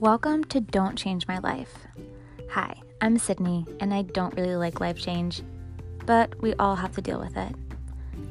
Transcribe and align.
Welcome 0.00 0.44
to 0.44 0.60
Don't 0.60 0.94
Change 0.96 1.26
My 1.26 1.40
Life. 1.40 1.76
Hi, 2.50 2.72
I'm 3.00 3.18
Sydney, 3.18 3.66
and 3.80 3.92
I 3.92 4.02
don't 4.02 4.32
really 4.36 4.54
like 4.54 4.78
life 4.78 4.96
change, 4.96 5.42
but 6.06 6.40
we 6.40 6.54
all 6.54 6.76
have 6.76 6.92
to 6.92 7.02
deal 7.02 7.18
with 7.18 7.36
it. 7.36 7.52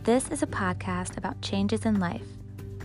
This 0.06 0.30
is 0.32 0.42
a 0.42 0.48
podcast 0.48 1.18
about 1.18 1.42
changes 1.42 1.86
in 1.86 2.00
life, 2.00 2.26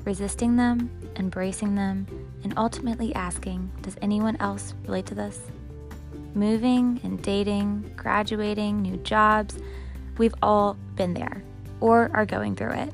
resisting 0.04 0.56
them, 0.56 0.90
embracing 1.14 1.76
them, 1.76 2.08
and 2.42 2.54
ultimately 2.56 3.14
asking 3.14 3.70
Does 3.82 3.96
anyone 4.02 4.36
else 4.38 4.74
relate 4.82 5.06
to 5.06 5.14
this? 5.14 5.38
Moving 6.34 6.98
and 7.04 7.22
dating, 7.22 7.88
graduating, 7.96 8.82
new 8.82 8.96
jobs, 8.96 9.58
we've 10.18 10.34
all 10.42 10.76
been 10.96 11.14
there 11.14 11.44
or 11.78 12.10
are 12.14 12.26
going 12.26 12.56
through 12.56 12.72
it. 12.72 12.92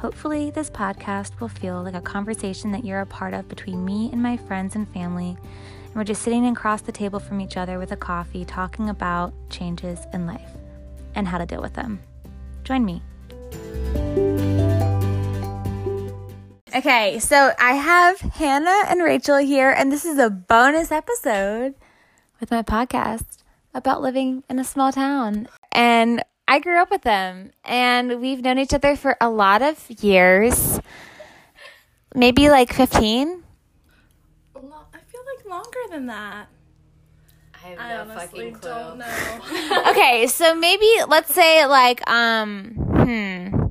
Hopefully, 0.00 0.50
this 0.50 0.68
podcast 0.68 1.40
will 1.40 1.48
feel 1.48 1.82
like 1.82 1.94
a 1.94 2.02
conversation 2.02 2.70
that 2.72 2.84
you're 2.84 3.00
a 3.00 3.06
part 3.06 3.32
of 3.32 3.48
between 3.48 3.84
me 3.84 4.10
and 4.12 4.22
my 4.22 4.36
friends 4.36 4.76
and 4.76 4.86
family, 4.88 5.38
and 5.86 5.94
we're 5.94 6.04
just 6.04 6.20
sitting 6.20 6.46
across 6.46 6.82
the 6.82 6.92
table 6.92 7.18
from 7.18 7.40
each 7.40 7.56
other 7.56 7.78
with 7.78 7.92
a 7.92 7.96
coffee 7.96 8.44
talking 8.44 8.90
about 8.90 9.32
changes 9.48 10.00
in 10.12 10.26
life 10.26 10.50
and 11.14 11.26
how 11.26 11.38
to 11.38 11.46
deal 11.46 11.62
with 11.62 11.72
them. 11.72 11.98
Join 12.62 12.84
me. 12.84 13.02
Okay, 16.74 17.18
so 17.18 17.52
I 17.58 17.72
have 17.72 18.20
Hannah 18.20 18.82
and 18.88 19.02
Rachel 19.02 19.38
here, 19.38 19.70
and 19.70 19.90
this 19.90 20.04
is 20.04 20.18
a 20.18 20.28
bonus 20.28 20.92
episode 20.92 21.74
with 22.38 22.50
my 22.50 22.62
podcast 22.62 23.38
about 23.72 24.02
living 24.02 24.44
in 24.50 24.58
a 24.58 24.64
small 24.64 24.92
town. 24.92 25.48
And 25.72 26.22
I 26.48 26.60
grew 26.60 26.80
up 26.80 26.90
with 26.90 27.02
them 27.02 27.50
and 27.64 28.20
we've 28.20 28.42
known 28.42 28.58
each 28.58 28.72
other 28.74 28.96
for 28.96 29.16
a 29.20 29.28
lot 29.28 29.62
of 29.62 29.90
years. 30.02 30.80
Maybe 32.14 32.48
like 32.48 32.72
15. 32.72 33.42
I 34.54 34.60
feel 34.60 35.20
like 35.36 35.46
longer 35.48 35.78
than 35.90 36.06
that. 36.06 36.48
I 37.54 37.58
have 37.68 37.78
I 37.78 37.88
no 37.88 38.00
honestly 38.02 38.50
fucking 38.50 38.54
clue. 38.54 38.70
don't 38.70 38.98
know. 38.98 39.84
Okay, 39.90 40.26
so 40.28 40.54
maybe 40.54 40.88
let's 41.08 41.34
say 41.34 41.66
like 41.66 42.08
um 42.08 42.74
hmm. 42.74 43.66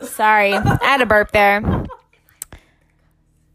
Sorry, 0.00 0.54
I 0.54 0.78
had 0.82 1.00
a 1.00 1.06
burp 1.06 1.30
there. 1.32 1.62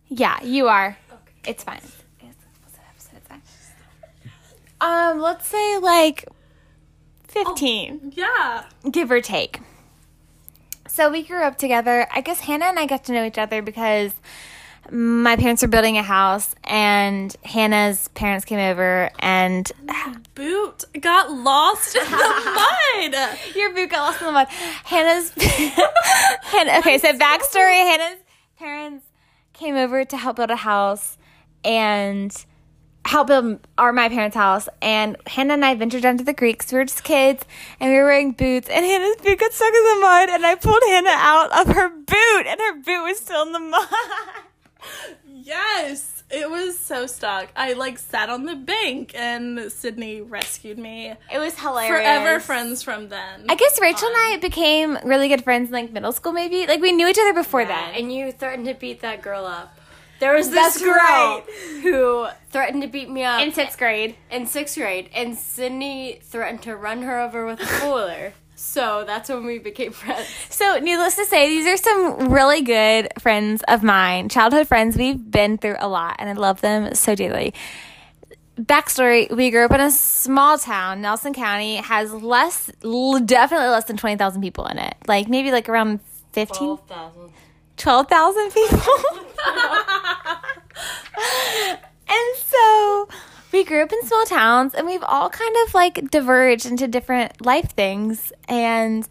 Yeah, 0.07 0.41
you 0.43 0.67
are. 0.67 0.97
It's 1.45 1.63
fine. 1.63 1.81
It's 2.21 3.27
fine. 3.27 3.41
Um, 4.79 5.19
let's 5.19 5.47
say 5.47 5.77
like 5.79 6.25
15. 7.27 8.13
yeah. 8.15 8.65
give 8.91 9.11
or 9.11 9.21
take. 9.21 9.59
So 10.87 11.11
we 11.11 11.23
grew 11.23 11.43
up 11.43 11.57
together. 11.57 12.07
I 12.13 12.21
guess 12.21 12.39
Hannah 12.41 12.65
and 12.65 12.79
I 12.79 12.85
got 12.85 13.03
to 13.05 13.11
know 13.11 13.25
each 13.25 13.37
other 13.37 13.61
because 13.61 14.13
my 14.89 15.35
parents 15.35 15.61
were 15.61 15.67
building 15.67 15.97
a 15.97 16.03
house 16.03 16.55
and 16.63 17.35
Hannah's 17.43 18.07
parents 18.09 18.45
came 18.45 18.59
over 18.59 19.09
and 19.19 19.69
Boot 20.33 20.85
got 21.01 21.31
lost 21.31 21.95
in 21.95 22.03
the 22.03 22.09
mud. 23.11 23.37
your 23.55 23.73
boot 23.73 23.89
got 23.89 23.99
lost 23.99 24.21
in 24.21 24.27
the 24.27 24.31
mud. 24.33 24.47
Hannah's 24.47 25.31
Hannah, 26.43 26.79
okay, 26.79 26.97
so 26.99 27.11
backstory 27.13 27.81
Hannah's 27.83 28.19
parents 28.57 29.05
came 29.53 29.75
over 29.75 30.05
to 30.05 30.15
help 30.17 30.37
build 30.37 30.51
a 30.51 30.55
house 30.55 31.17
and 31.63 32.45
help 33.07 33.27
build 33.27 33.59
our 33.77 33.91
my 33.93 34.09
parents' 34.09 34.35
house 34.35 34.67
and 34.81 35.15
Hannah 35.25 35.53
and 35.53 35.65
I 35.65 35.75
ventured 35.75 36.03
down 36.03 36.17
to 36.17 36.23
the 36.23 36.33
creek 36.33 36.59
'cause 36.59 36.71
we 36.71 36.77
were 36.77 36.85
just 36.85 37.03
kids 37.03 37.43
and 37.79 37.89
we 37.91 37.97
were 37.97 38.05
wearing 38.05 38.31
boots 38.33 38.69
and 38.69 38.85
Hannah's 38.85 39.15
boot 39.17 39.39
got 39.39 39.53
stuck 39.53 39.73
in 39.73 39.83
the 39.83 39.99
mud 40.01 40.29
and 40.29 40.45
I 40.45 40.55
pulled 40.55 40.83
Hannah 40.87 41.09
out 41.15 41.51
of 41.67 41.73
her 41.75 41.89
boot 41.89 42.45
and 42.47 42.59
her 42.59 42.73
boot 42.75 43.03
was 43.03 43.17
still 43.19 43.43
in 43.43 43.53
the 43.53 43.59
mud. 43.59 43.87
Yes. 45.29 46.13
It 46.29 46.49
was 46.49 46.77
so 46.77 47.07
stuck. 47.07 47.47
I 47.55 47.71
like 47.71 47.97
sat 47.97 48.29
on 48.29 48.43
the 48.43 48.55
bank 48.55 49.13
and 49.15 49.71
Sydney 49.71 50.19
rescued 50.19 50.77
me. 50.77 51.13
It 51.33 51.37
was 51.39 51.57
hilarious. 51.57 51.89
Forever 51.89 52.39
friends 52.41 52.83
from 52.83 53.07
then. 53.07 53.45
I 53.47 53.55
guess 53.55 53.79
Rachel 53.79 54.09
and 54.09 54.17
I 54.17 54.33
um, 54.33 54.39
became 54.41 54.97
really 55.05 55.29
good 55.29 55.45
friends 55.45 55.69
in 55.69 55.73
like 55.73 55.91
middle 55.93 56.11
school 56.11 56.33
maybe. 56.33 56.67
Like 56.67 56.81
we 56.81 56.91
knew 56.91 57.07
each 57.07 57.17
other 57.17 57.33
before 57.33 57.61
Yeah, 57.61 57.67
then. 57.91 57.95
and 57.95 58.13
you 58.13 58.33
threatened 58.33 58.65
to 58.67 58.73
beat 58.73 58.99
that 59.01 59.21
girl 59.21 59.45
up. 59.45 59.77
There 60.19 60.33
was 60.33 60.49
That's 60.49 60.75
this 60.75 60.83
girl 60.83 61.43
who 61.81 62.27
threatened 62.49 62.81
to 62.81 62.87
beat 62.87 63.09
me 63.09 63.23
up 63.23 63.41
in 63.41 63.51
sixth 63.53 63.77
grade. 63.77 64.15
in 64.31 64.47
sixth 64.47 64.75
grade, 64.77 65.09
and 65.13 65.37
Sydney 65.37 66.19
threatened 66.23 66.63
to 66.63 66.75
run 66.75 67.03
her 67.03 67.19
over 67.19 67.45
with 67.45 67.61
a 67.61 67.65
cooler. 67.79 68.33
so 68.55 69.03
that's 69.05 69.29
when 69.29 69.45
we 69.45 69.59
became 69.59 69.91
friends. 69.91 70.27
So, 70.49 70.79
needless 70.79 71.15
to 71.17 71.25
say, 71.25 71.47
these 71.49 71.67
are 71.67 71.77
some 71.77 72.31
really 72.33 72.61
good 72.61 73.09
friends 73.19 73.63
of 73.67 73.83
mine, 73.83 74.29
childhood 74.29 74.67
friends. 74.67 74.97
We've 74.97 75.29
been 75.31 75.57
through 75.59 75.75
a 75.79 75.87
lot, 75.87 76.15
and 76.19 76.29
I 76.29 76.33
love 76.33 76.61
them 76.61 76.95
so 76.95 77.13
dearly. 77.13 77.53
Backstory 78.59 79.29
we 79.29 79.51
grew 79.51 79.65
up 79.65 79.71
in 79.71 79.81
a 79.81 79.91
small 79.91 80.57
town. 80.57 80.99
Nelson 81.01 81.31
County 81.31 81.75
has 81.75 82.11
less, 82.11 82.71
definitely 82.81 83.67
less 83.67 83.83
than 83.83 83.97
20,000 83.97 84.41
people 84.41 84.65
in 84.65 84.79
it. 84.79 84.95
Like 85.07 85.27
maybe 85.27 85.51
like 85.51 85.69
around 85.69 85.99
15, 86.31 86.57
12,000. 86.57 87.33
12,000 87.77 88.51
people. 88.51 88.79
and 92.07 92.37
so 92.37 93.07
we 93.51 93.63
grew 93.63 93.83
up 93.83 93.91
in 93.91 94.05
small 94.05 94.25
towns 94.25 94.73
and 94.73 94.85
we've 94.85 95.03
all 95.03 95.29
kind 95.29 95.55
of 95.65 95.73
like 95.73 96.11
diverged 96.11 96.65
into 96.65 96.87
different 96.87 97.45
life 97.45 97.71
things. 97.71 98.33
And 98.47 99.07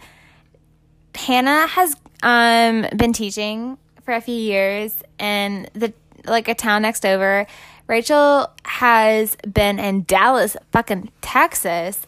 Hannah 1.14 1.66
has 1.66 1.96
um, 2.22 2.86
been 2.96 3.12
teaching 3.12 3.78
for 4.04 4.14
a 4.14 4.20
few 4.20 4.34
years 4.36 5.02
in 5.18 5.68
the 5.72 5.92
like 6.24 6.48
a 6.48 6.54
town 6.54 6.82
next 6.82 7.06
over. 7.06 7.46
Rachel 7.86 8.50
has 8.64 9.36
been 9.36 9.78
in 9.78 10.02
Dallas, 10.04 10.56
fucking 10.72 11.12
Texas, 11.20 12.00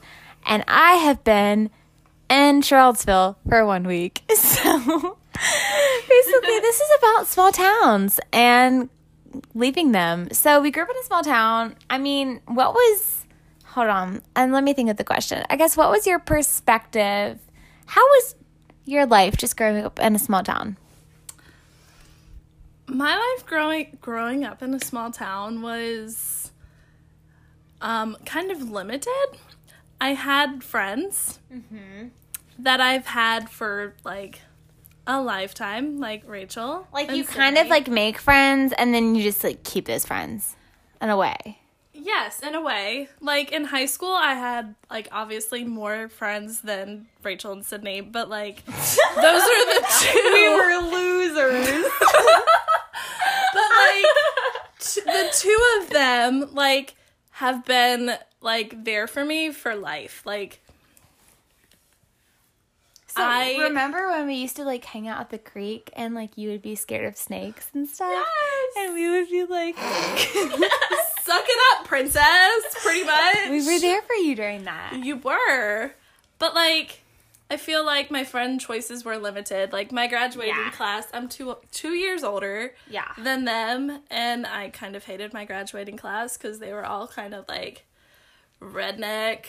and 0.45 0.65
I 0.67 0.95
have 0.95 1.23
been 1.23 1.71
in 2.29 2.63
Charlottesville 2.63 3.39
for 3.49 3.65
one 3.65 3.87
week. 3.87 4.23
So 4.37 5.19
basically, 6.09 6.59
this 6.61 6.81
is 6.81 6.91
about 6.99 7.27
small 7.27 7.53
towns 7.53 8.21
and 8.33 8.89
leaving 9.55 9.93
them. 9.93 10.29
So 10.33 10.61
we 10.61 10.71
grew 10.71 10.83
up 10.83 10.91
in 10.91 10.97
a 10.97 11.05
small 11.05 11.23
town. 11.23 11.77
I 11.91 11.99
mean, 11.99 12.41
what 12.47 12.75
was 12.75 13.25
hold 13.65 13.89
on, 13.89 14.23
and 14.35 14.53
let 14.53 14.65
me 14.65 14.73
think 14.73 14.91
of 14.91 14.97
the 14.97 15.05
question. 15.05 15.45
I 15.51 15.57
guess 15.57 15.77
what 15.77 15.91
was 15.91 16.07
your 16.07 16.19
perspective? 16.19 17.39
How 17.87 18.03
was 18.03 18.35
your 18.85 19.07
life 19.07 19.37
just 19.37 19.57
growing 19.57 19.85
up 19.85 19.99
in 19.99 20.15
a 20.15 20.19
small 20.19 20.43
town? 20.43 20.77
my 22.89 23.17
life 23.17 23.47
growing 23.47 23.99
growing 24.01 24.45
up 24.45 24.63
in 24.63 24.75
a 24.75 24.81
small 24.81 25.11
town 25.11 25.63
was 25.63 26.53
um, 27.81 28.17
kind 28.25 28.51
of 28.51 28.71
limited. 28.71 29.29
I 30.01 30.15
had 30.15 30.63
friends 30.65 31.39
that 32.59 32.81
I've 32.81 33.07
had 33.07 33.51
for 33.51 33.95
like 34.05 34.41
a 35.09 35.21
lifetime, 35.21 35.99
like 35.99 36.23
Rachel. 36.27 36.87
Like 36.93 37.11
you 37.11 37.25
kind 37.25 37.59
of 37.59 37.67
like 37.67 37.89
make 37.89 38.19
friends 38.19 38.73
and 38.79 38.95
then 38.95 39.15
you 39.17 39.23
just 39.25 39.43
like 39.43 39.65
keep 39.65 39.87
those 39.87 40.05
friends 40.07 40.55
in 41.03 41.09
a 41.11 41.17
way. 41.17 41.59
yes, 41.95 42.41
in 42.41 42.55
a 42.55 42.61
way. 42.61 43.09
Like 43.21 43.51
in 43.51 43.65
high 43.65 43.87
school, 43.87 44.13
I 44.15 44.35
had 44.35 44.75
like 44.91 45.09
obviously 45.11 45.65
more 45.65 46.09
friends 46.09 46.61
than 46.61 47.07
Rachel 47.25 47.53
and 47.53 47.65
Sydney, 47.65 48.03
but 48.03 48.29
like 48.29 48.65
those 48.67 48.77
are 49.17 49.67
the 49.75 49.87
two. 50.01 50.89
losers. 50.93 51.85
but 53.55 53.69
like 53.83 54.05
t- 54.79 55.01
the 55.05 55.29
two 55.33 55.81
of 55.81 55.91
them 55.91 56.55
like 56.55 56.95
have 57.31 57.65
been 57.65 58.13
like 58.41 58.85
there 58.85 59.07
for 59.07 59.25
me 59.25 59.51
for 59.51 59.75
life 59.75 60.23
like 60.25 60.61
So 63.09 63.23
I- 63.23 63.57
remember 63.61 64.09
when 64.11 64.27
we 64.27 64.35
used 64.35 64.57
to 64.57 64.65
like 64.65 64.85
hang 64.85 65.09
out 65.09 65.21
at 65.21 65.31
the 65.31 65.39
creek 65.39 65.91
and 65.97 66.15
like 66.15 66.37
you 66.37 66.51
would 66.51 66.63
be 66.63 66.75
scared 66.75 67.07
of 67.07 67.17
snakes 67.17 67.71
and 67.75 67.89
stuff? 67.89 68.11
Yes. 68.13 68.75
And 68.77 68.95
we 68.95 69.09
would 69.11 69.29
be 69.31 69.45
like 69.45 69.77
suck 69.79 71.45
it 71.47 71.79
up 71.81 71.87
princess 71.87 72.63
pretty 72.83 73.05
much 73.05 73.51
We 73.51 73.65
were 73.67 73.79
there 73.81 74.03
for 74.03 74.15
you 74.15 74.35
during 74.35 74.65
that. 74.65 74.95
you 75.05 75.17
were 75.17 75.93
but 76.39 76.55
like 76.55 77.03
i 77.51 77.57
feel 77.57 77.85
like 77.85 78.11
my 78.11 78.25
friend 78.25 78.59
choices 78.61 79.05
were 79.05 79.17
limited 79.19 79.73
like 79.73 79.93
my 79.93 80.07
graduating 80.07 80.55
Yeah. 80.57 80.71
class 80.71 81.07
i'm 81.13 81.29
two 81.29 81.57
two 81.73 81.91
years 81.95 82.23
older 82.25 82.75
Yeah. 82.91 83.09
than 83.19 83.45
them 83.45 84.01
and 84.11 84.47
i 84.47 84.71
kind 84.71 84.97
of 84.97 85.05
hated 85.05 85.33
my 85.35 85.45
graduating 85.45 85.97
class 85.99 86.37
because 86.39 86.59
they 86.61 86.73
were 86.73 86.85
all 86.87 87.07
kind 87.09 87.35
of 87.35 87.47
like 87.49 87.85
redneck 88.63 89.47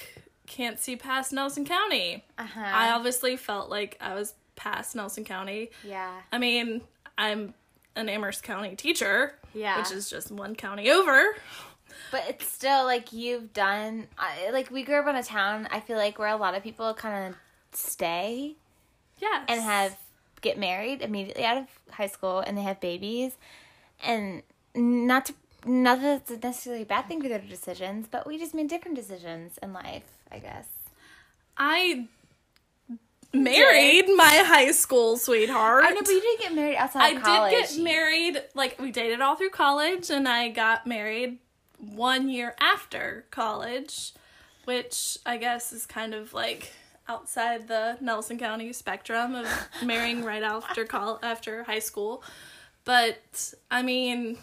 can't 0.50 0.78
see 0.80 0.96
past 0.98 1.32
nelson 1.32 1.64
county 1.66 2.24
Uh-huh. 2.38 2.60
I 2.62 2.92
obviously 2.92 3.38
felt 3.38 3.70
like 3.70 3.98
I 4.02 4.14
was 4.16 4.34
past 4.56 4.94
Nelson 4.96 5.24
County. 5.24 5.70
yeah. 5.86 6.12
I 6.34 6.38
mean, 6.38 6.82
I'm 7.18 7.54
an 7.96 8.10
Amherst 8.10 8.44
County 8.44 8.76
teacher, 8.76 9.36
Yeah. 9.54 9.78
which 9.80 9.90
is 9.92 10.10
just 10.10 10.32
one 10.32 10.54
county 10.56 10.90
over. 10.92 11.34
But 12.12 12.26
it's 12.28 12.48
still 12.48 12.84
like 12.84 13.14
you've 13.14 13.54
done. 13.54 14.08
I, 14.18 14.50
like 14.52 14.70
we 14.70 14.84
grew 14.84 15.00
up 15.00 15.08
in 15.08 15.16
a 15.16 15.24
town. 15.24 15.68
I 15.72 15.80
feel 15.80 15.96
like 15.98 16.20
where 16.20 16.28
a 16.28 16.36
lot 16.36 16.56
of 16.56 16.64
people 16.64 16.94
kind 16.94 17.30
of 17.34 17.40
stay 17.78 18.56
Yes. 19.22 19.46
and 19.48 19.62
have 19.62 19.98
get 20.42 20.58
married 20.58 21.02
immediately 21.02 21.46
out 21.46 21.58
of 21.58 21.68
high 21.92 22.08
school, 22.08 22.40
and 22.40 22.58
they 22.58 22.62
have 22.64 22.80
babies, 22.82 23.38
and 24.04 24.44
not 24.76 25.26
to 25.28 25.34
not 25.66 26.02
that 26.02 26.22
it's 26.30 26.44
necessarily 26.44 26.84
a 26.84 26.86
bad 26.86 27.08
thing 27.08 27.22
for 27.22 27.30
their 27.30 27.40
decisions, 27.40 28.08
but 28.10 28.26
we 28.28 28.38
just 28.38 28.54
made 28.54 28.70
different 28.70 28.96
decisions 28.96 29.58
in 29.62 29.74
life, 29.74 30.04
I 30.32 30.40
guess. 30.40 30.68
I 31.58 32.08
married 33.34 34.06
my 34.16 34.44
high 34.46 34.72
school 34.72 35.18
sweetheart. 35.18 35.84
I 35.86 35.90
know, 35.92 36.02
but 36.02 36.10
you 36.10 36.22
didn't 36.22 36.40
get 36.40 36.56
married 36.56 36.78
outside 36.78 37.04
I 37.04 37.10
of 37.18 37.24
college. 37.24 37.52
did 37.54 37.76
get 37.76 37.84
married, 37.84 38.42
like, 38.56 38.80
we 38.80 38.92
dated 38.92 39.22
all 39.22 39.36
through 39.36 39.52
college, 39.52 40.10
and 40.10 40.28
I 40.28 40.50
got 40.50 40.88
married 40.88 41.38
one 41.78 42.30
year 42.30 42.56
after 42.60 43.26
college, 43.32 44.14
which 44.66 45.18
I 45.26 45.38
guess 45.38 45.72
is 45.72 45.86
kind 45.86 46.14
of 46.14 46.34
like 46.34 46.74
outside 47.08 47.68
the 47.68 47.98
Nelson 48.02 48.38
County 48.38 48.72
spectrum 48.74 49.36
of 49.36 49.48
marrying 49.84 50.24
right 50.24 50.44
after 50.56 50.86
col- 50.86 51.20
after 51.24 51.64
high 51.64 51.80
school. 51.80 52.24
But 52.86 53.54
I 53.72 53.82
mean, 53.82 54.38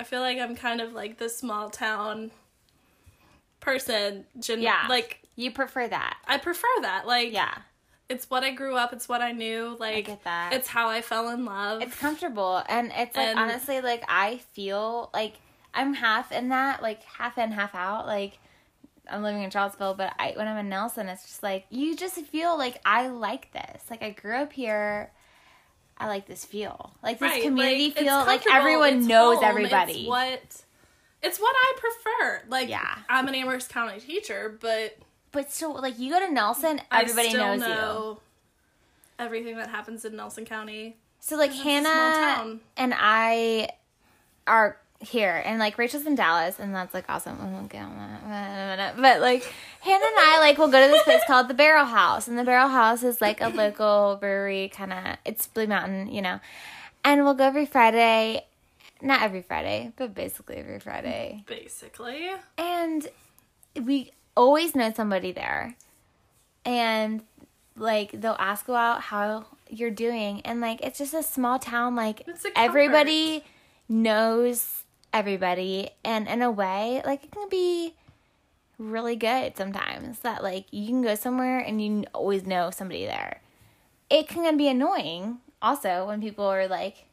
I 0.00 0.04
feel 0.04 0.20
like 0.20 0.38
I'm 0.38 0.54
kind 0.56 0.80
of 0.80 0.92
like 0.92 1.18
the 1.18 1.28
small 1.28 1.70
town 1.70 2.30
person. 3.60 4.24
Gen- 4.38 4.60
Yeah. 4.62 4.86
Like 4.88 5.20
You 5.36 5.50
prefer 5.52 5.86
that. 5.88 6.16
I 6.26 6.38
prefer 6.38 6.66
that. 6.82 7.06
Like 7.06 7.32
Yeah. 7.32 7.54
it's 8.08 8.28
what 8.30 8.42
I 8.44 8.50
grew 8.52 8.76
up. 8.76 8.92
It's 8.92 9.08
what 9.08 9.20
I 9.22 9.32
knew. 9.32 9.76
Like 9.78 9.96
I 9.96 10.00
get 10.02 10.24
that. 10.24 10.52
it's 10.52 10.68
how 10.68 10.88
I 10.88 11.02
fell 11.02 11.28
in 11.30 11.44
love. 11.44 11.82
It's 11.82 11.96
comfortable. 11.96 12.62
And 12.68 12.92
it's 12.94 13.16
like, 13.16 13.28
And- 13.28 13.38
honestly, 13.38 13.80
like, 13.80 14.04
I 14.08 14.38
feel 14.52 15.10
like 15.12 15.34
I'm 15.74 15.94
half 15.94 16.32
in 16.32 16.48
that, 16.48 16.82
like, 16.82 17.02
half 17.04 17.36
in, 17.38 17.52
half 17.52 17.74
out. 17.74 18.06
Like, 18.06 18.38
I'm 19.10 19.22
living 19.22 19.42
in 19.42 19.50
Charlottesville, 19.50 19.94
but 19.94 20.12
I, 20.18 20.32
when 20.34 20.48
I'm 20.48 20.56
in 20.56 20.68
Nelson, 20.68 21.08
it's 21.08 21.22
just 21.22 21.42
like, 21.42 21.66
you 21.70 21.94
just 21.94 22.14
feel 22.16 22.56
like 22.56 22.80
I 22.84 23.08
like 23.08 23.52
this. 23.52 23.82
Like, 23.90 24.02
I 24.02 24.10
grew 24.10 24.34
up 24.36 24.52
here. 24.52 25.12
I 25.98 26.06
like 26.06 26.26
this 26.26 26.44
feel. 26.44 26.92
Like, 27.02 27.18
this 27.18 27.30
Right, 27.30 27.42
community 27.42 27.86
like, 27.86 27.96
feel. 27.98 28.16
Like, 28.18 28.42
everyone 28.50 29.06
knows 29.06 29.36
home, 29.36 29.44
everybody. 29.44 30.00
It's 30.00 30.08
what 30.08 30.62
it's 31.22 31.38
what 31.38 31.54
I 31.56 31.74
prefer. 31.78 32.42
Like 32.48 32.68
Yeah. 32.68 32.94
I'm 33.08 33.26
an 33.28 33.34
Amherst 33.34 33.70
County 33.70 33.98
teacher, 34.00 34.56
but 34.60 34.96
but 35.32 35.50
still, 35.52 35.74
like, 35.80 35.98
you 35.98 36.10
go 36.10 36.24
to 36.24 36.32
Nelson, 36.32 36.80
everybody 36.90 37.34
knows 37.34 37.60
you. 37.60 38.18
everything 39.18 39.56
that 39.56 39.68
happens 39.68 40.04
in 40.04 40.16
Nelson 40.16 40.44
County. 40.44 40.96
So 41.20 41.36
like 41.36 41.52
Hannah 41.52 42.58
and 42.76 42.94
I 42.96 43.70
are 44.46 44.78
here, 45.00 45.42
and 45.44 45.58
like 45.58 45.78
Rachel's 45.78 46.06
in 46.06 46.14
Dallas, 46.14 46.58
and 46.58 46.74
that's 46.74 46.92
like 46.92 47.04
awesome. 47.08 47.38
We 47.38 47.52
won't 47.52 47.70
get 47.70 47.82
on 47.82 47.96
that 47.96 48.22
in 48.24 48.30
a 48.30 48.76
minute. 48.76 48.94
But 49.00 49.20
like 49.20 49.42
Hannah 49.80 50.04
and 50.04 50.16
I 50.18 50.38
like 50.40 50.58
we'll 50.58 50.68
go 50.68 50.84
to 50.84 50.90
this 50.90 51.02
place 51.02 51.22
called 51.26 51.48
the 51.48 51.54
Barrel 51.54 51.84
House, 51.84 52.28
and 52.28 52.38
the 52.38 52.44
Barrel 52.44 52.68
House 52.68 53.02
is 53.02 53.20
like 53.20 53.40
a 53.40 53.48
local 53.54 54.16
brewery, 54.20 54.68
kind 54.68 54.92
of. 54.92 55.16
It's 55.24 55.46
Blue 55.46 55.66
Mountain, 55.66 56.12
you 56.12 56.22
know, 56.22 56.40
and 57.04 57.24
we'll 57.24 57.34
go 57.34 57.44
every 57.44 57.66
Friday. 57.66 58.44
Not 59.00 59.22
every 59.22 59.42
Friday, 59.42 59.92
but 59.96 60.12
basically 60.12 60.56
every 60.56 60.80
Friday. 60.80 61.44
Basically. 61.46 62.30
And 62.56 63.06
we 63.80 64.10
always 64.36 64.74
know 64.74 64.92
somebody 64.92 65.30
there. 65.30 65.76
And 66.64 67.22
like 67.76 68.10
they'll 68.12 68.36
ask 68.38 68.68
about 68.68 69.02
how 69.02 69.46
you're 69.70 69.90
doing 69.90 70.40
and 70.42 70.60
like 70.60 70.80
it's 70.82 70.98
just 70.98 71.14
a 71.14 71.22
small 71.22 71.58
town 71.58 71.94
like 71.94 72.26
everybody 72.56 73.44
knows 73.88 74.84
everybody. 75.12 75.90
And 76.04 76.28
in 76.28 76.42
a 76.42 76.50
way 76.50 77.02
like 77.04 77.24
it 77.24 77.30
can 77.30 77.48
be 77.48 77.94
really 78.78 79.16
good 79.16 79.56
sometimes 79.56 80.20
that 80.20 80.42
like 80.42 80.66
you 80.70 80.86
can 80.86 81.02
go 81.02 81.14
somewhere 81.16 81.58
and 81.58 81.82
you 81.82 82.04
always 82.12 82.46
know 82.46 82.70
somebody 82.70 83.04
there. 83.04 83.40
It 84.10 84.28
can 84.28 84.56
be 84.56 84.68
annoying 84.68 85.38
also 85.60 86.06
when 86.06 86.20
people 86.20 86.46
are 86.46 86.68
like 86.68 87.06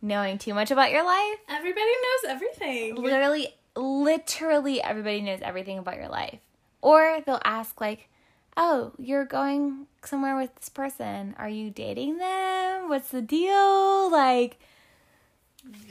knowing 0.00 0.38
too 0.38 0.54
much 0.54 0.70
about 0.70 0.90
your 0.90 1.04
life. 1.04 1.38
Everybody 1.48 1.86
knows 1.86 2.30
everything. 2.30 2.94
literally 2.96 3.48
literally 3.76 4.82
everybody 4.82 5.20
knows 5.20 5.40
everything 5.42 5.78
about 5.78 5.96
your 5.96 6.08
life. 6.08 6.40
Or 6.80 7.20
they'll 7.24 7.40
ask 7.44 7.80
like 7.80 8.08
oh 8.56 8.92
you're 8.98 9.26
going 9.26 9.86
somewhere 10.02 10.36
with 10.36 10.54
this 10.56 10.68
person. 10.68 11.34
Are 11.38 11.48
you 11.48 11.70
dating 11.70 12.18
them? 12.18 12.88
What's 12.88 13.10
the 13.10 13.22
deal? 13.22 14.10
Like 14.10 14.58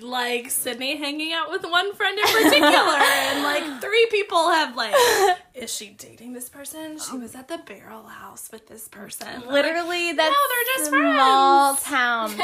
Like 0.01 0.49
Sydney 0.49 0.95
hanging 0.97 1.33
out 1.33 1.51
with 1.51 1.63
one 1.63 1.93
friend 1.93 2.17
in 2.17 2.25
particular, 2.25 2.97
and 2.97 3.43
like 3.43 3.81
three 3.81 4.07
people 4.09 4.49
have 4.49 4.75
like, 4.75 4.93
is 5.53 5.73
she 5.73 5.89
dating 5.89 6.33
this 6.33 6.49
person? 6.49 6.97
She 6.99 7.11
um, 7.11 7.21
was 7.21 7.35
at 7.35 7.47
the 7.47 7.59
Barrel 7.59 8.03
House 8.03 8.49
with 8.51 8.67
this 8.67 8.87
person. 8.87 9.27
I'm 9.27 9.41
like, 9.45 9.49
literally 9.65 10.13
that's 10.13 10.35
they're 10.35 10.77
just 10.77 10.89
small 10.89 11.75
friends. 11.75 11.83
town 11.83 12.37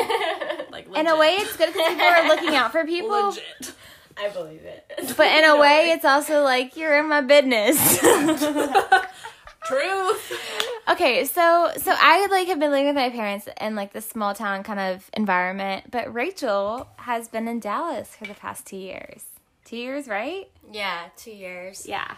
like 0.71 0.87
in 0.95 1.07
a 1.07 1.17
way 1.17 1.35
it's 1.39 1.55
good 1.55 1.67
because 1.73 1.87
people 1.89 2.05
are 2.05 2.27
looking 2.27 2.55
out 2.55 2.71
for 2.71 2.85
people 2.85 3.27
legit. 3.27 3.73
I 4.17 4.29
believe 4.29 4.61
it. 4.63 5.13
but 5.17 5.27
in 5.27 5.43
a 5.43 5.57
way 5.57 5.91
it's 5.91 6.05
also 6.05 6.43
like 6.43 6.75
you're 6.75 6.97
in 6.99 7.09
my 7.09 7.21
business 7.21 7.77
Truth. 9.65 10.33
Okay, 10.89 11.23
so 11.25 11.71
so 11.77 11.93
I 11.97 12.27
like 12.29 12.47
have 12.47 12.59
been 12.59 12.71
living 12.71 12.87
with 12.87 12.95
my 12.95 13.09
parents 13.09 13.47
in 13.61 13.75
like 13.75 13.93
this 13.93 14.07
small 14.07 14.33
town 14.33 14.63
kind 14.63 14.79
of 14.79 15.09
environment, 15.13 15.89
but 15.89 16.13
Rachel 16.13 16.89
has 16.97 17.29
been 17.29 17.47
in 17.47 17.59
Dallas 17.59 18.15
for 18.15 18.25
the 18.25 18.33
past 18.33 18.67
two 18.67 18.77
years. 18.77 19.23
Two 19.63 19.77
years, 19.77 20.07
right? 20.07 20.49
Yeah, 20.71 21.05
two 21.15 21.31
years. 21.31 21.87
Yeah. 21.87 22.15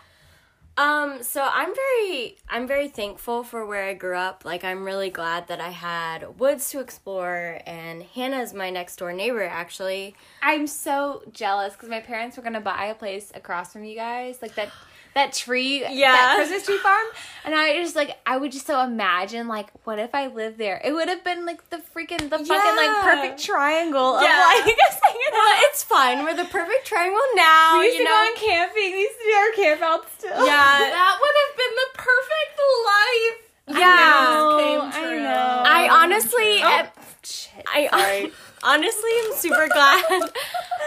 Um, 0.78 1.24
so 1.24 1.48
I'm 1.50 1.74
very 1.74 2.36
I'm 2.50 2.68
very 2.68 2.90
thankful 2.90 3.44
for 3.44 3.66
where 3.66 3.88
I 3.88 3.94
grew 3.94 4.18
up. 4.18 4.44
Like 4.44 4.66
I'm 4.66 4.84
really 4.84 5.10
glad 5.10 5.48
that 5.48 5.62
I 5.62 5.70
had 5.70 6.38
woods 6.38 6.70
to 6.72 6.82
explore 6.82 7.60
and 7.66 8.04
Hannah's 8.04 8.54
my 8.54 8.72
next 8.72 8.98
door 8.98 9.14
neighbor 9.14 9.44
actually. 9.44 10.16
I'm 10.42 10.68
so 10.68 11.24
jealous 11.32 11.74
because 11.74 11.88
my 11.88 12.02
parents 12.02 12.36
were 12.36 12.44
gonna 12.44 12.60
buy 12.60 12.86
a 12.86 12.96
place 12.96 13.32
across 13.34 13.72
from 13.72 13.86
you 13.86 13.96
guys, 13.96 14.42
like 14.42 14.56
that 14.56 14.70
that 15.16 15.34
tree, 15.34 15.80
Yeah. 15.90 16.12
that 16.12 16.36
Christmas 16.36 16.66
tree 16.66 16.78
farm, 16.78 17.06
and 17.46 17.56
I 17.56 17.78
just 17.82 17.96
like 17.96 18.18
I 18.26 18.38
would 18.38 18.52
just 18.52 18.68
so 18.68 18.82
imagine 18.84 19.48
like 19.48 19.70
what 19.86 19.98
if 19.98 20.14
I 20.14 20.28
lived 20.28 20.58
there? 20.58 20.80
It 20.84 20.92
would 20.94 21.08
have 21.10 21.24
been 21.24 21.46
like 21.46 21.68
the 21.70 21.78
freaking 21.78 22.30
the 22.30 22.38
fucking 22.38 22.76
like 22.76 23.02
perfect 23.04 23.42
triangle 23.44 24.22
Yeah. 24.22 24.60
of 24.60 24.66
like 24.66 24.76
know. 24.76 25.54
It's 25.72 25.84
fine. 25.84 26.24
We're 26.24 26.36
the 26.36 26.46
perfect 26.46 26.86
triangle 26.86 27.20
now, 27.36 27.80
we 27.80 27.86
used 27.86 27.98
you 27.98 28.04
to 28.06 28.10
know. 28.10 28.12
go 28.12 28.30
on 28.32 28.36
camping. 28.38 28.92
We 28.92 29.00
used 29.02 29.18
to 29.18 29.24
do 29.24 29.32
our 29.34 29.52
camp 29.56 29.82
out 29.82 30.12
still. 30.18 30.46
yeah. 30.46 30.80
That 31.00 31.18
would 31.20 31.36
have 31.42 31.58
been 31.58 31.76
the 31.82 31.90
perfect 31.98 32.56
life. 32.86 33.80
Yeah. 33.80 34.52
Dreams 34.54 34.96
came 34.96 35.04
I 35.06 35.18
know. 35.24 35.64
I 35.66 35.90
honestly 36.04 36.60
oh, 36.62 36.80
am- 36.80 36.88
Shit. 37.24 37.64
I 37.68 38.32
honestly 38.64 39.10
am 39.26 39.34
super 39.36 39.68
glad 39.74 40.30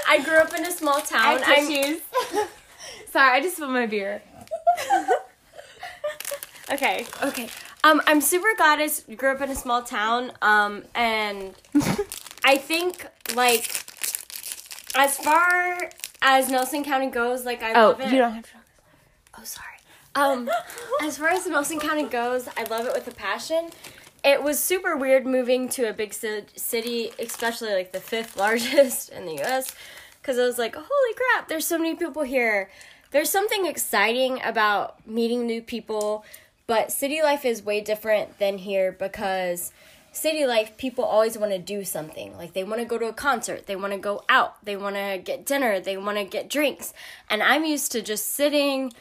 I 0.09 0.23
grew 0.23 0.37
up 0.37 0.55
in 0.55 0.65
a 0.65 0.71
small 0.71 1.01
town. 1.01 1.41
I 1.45 1.57
tissues. 1.67 2.01
Sorry, 3.11 3.39
I 3.39 3.41
just 3.41 3.57
spilled 3.57 3.73
my 3.73 3.87
beer. 3.87 4.23
okay. 6.73 7.07
Okay. 7.23 7.49
Um, 7.85 8.03
I'm 8.07 8.21
super 8.21 8.49
glad 8.57 8.81
I 8.81 8.85
s- 8.85 9.05
grew 9.17 9.31
up 9.33 9.41
in 9.41 9.51
a 9.51 9.55
small 9.55 9.83
town. 9.83 10.33
Um, 10.43 10.85
and 10.95 11.55
I 12.45 12.59
think 12.59 13.07
like 13.35 13.85
as 14.95 15.17
far 15.17 15.91
as 16.23 16.49
Nelson 16.51 16.85
County 16.85 17.07
goes, 17.09 17.45
like 17.45 17.63
I 17.63 17.73
Oh, 17.81 17.89
love 17.91 18.01
it. 18.01 18.13
you 18.13 18.19
don't 18.19 18.33
have 18.33 18.45
to. 18.45 18.51
Oh, 19.39 19.45
sorry. 19.45 19.67
Um, 20.15 20.51
as 21.03 21.17
far 21.19 21.29
as 21.29 21.47
Nelson 21.47 21.79
County 21.79 22.05
goes, 22.05 22.49
I 22.57 22.65
love 22.65 22.87
it 22.87 22.93
with 22.93 23.07
a 23.07 23.13
passion. 23.13 23.71
It 24.25 24.43
was 24.43 24.59
super 24.63 24.97
weird 24.97 25.25
moving 25.27 25.69
to 25.71 25.89
a 25.89 25.93
big 25.93 26.13
ci- 26.13 26.43
city, 26.57 27.13
especially 27.21 27.73
like 27.73 27.93
the 27.93 28.01
fifth 28.01 28.37
largest 28.37 29.09
in 29.11 29.27
the 29.27 29.35
U.S. 29.35 29.73
Because 30.21 30.39
I 30.39 30.43
was 30.45 30.59
like, 30.59 30.75
holy 30.75 31.15
crap, 31.17 31.49
there's 31.49 31.67
so 31.67 31.79
many 31.79 31.95
people 31.95 32.23
here. 32.23 32.69
There's 33.11 33.31
something 33.31 33.67
exciting 33.67 34.41
about 34.43 35.07
meeting 35.07 35.47
new 35.47 35.63
people, 35.63 36.25
but 36.67 36.93
city 36.93 37.23
life 37.23 37.45
is 37.45 37.63
way 37.63 37.81
different 37.81 38.39
than 38.39 38.59
here 38.59 38.93
because 38.93 39.73
city 40.13 40.47
life, 40.47 40.77
people 40.77 41.05
always 41.05 41.39
want 41.39 41.53
to 41.53 41.59
do 41.59 41.85
something. 41.85 42.37
Like 42.37 42.53
they 42.53 42.65
want 42.65 42.81
to 42.81 42.85
go 42.85 42.99
to 42.99 43.07
a 43.07 43.13
concert, 43.13 43.67
they 43.67 43.77
want 43.77 43.93
to 43.93 43.99
go 43.99 44.23
out, 44.29 44.63
they 44.65 44.77
want 44.77 44.97
to 44.97 45.21
get 45.23 45.47
dinner, 45.47 45.81
they 45.81 45.97
want 45.97 46.19
to 46.19 46.25
get 46.25 46.51
drinks. 46.51 46.93
And 47.31 47.43
I'm 47.43 47.65
used 47.65 47.93
to 47.93 48.03
just 48.03 48.31
sitting 48.35 48.93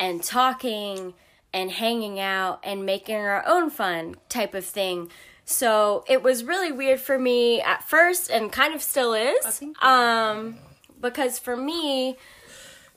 and 0.00 0.22
talking 0.22 1.14
and 1.54 1.70
hanging 1.70 2.18
out 2.18 2.60
and 2.64 2.84
making 2.84 3.16
our 3.16 3.46
own 3.46 3.70
fun 3.70 4.16
type 4.28 4.54
of 4.54 4.64
thing. 4.64 5.10
So 5.44 6.04
it 6.08 6.22
was 6.22 6.44
really 6.44 6.72
weird 6.72 7.00
for 7.00 7.18
me 7.18 7.60
at 7.60 7.84
first 7.88 8.30
and 8.30 8.50
kind 8.50 8.74
of 8.74 8.82
still 8.82 9.12
is. 9.14 9.62
Um 9.80 10.58
because 11.00 11.38
for 11.38 11.56
me 11.56 12.16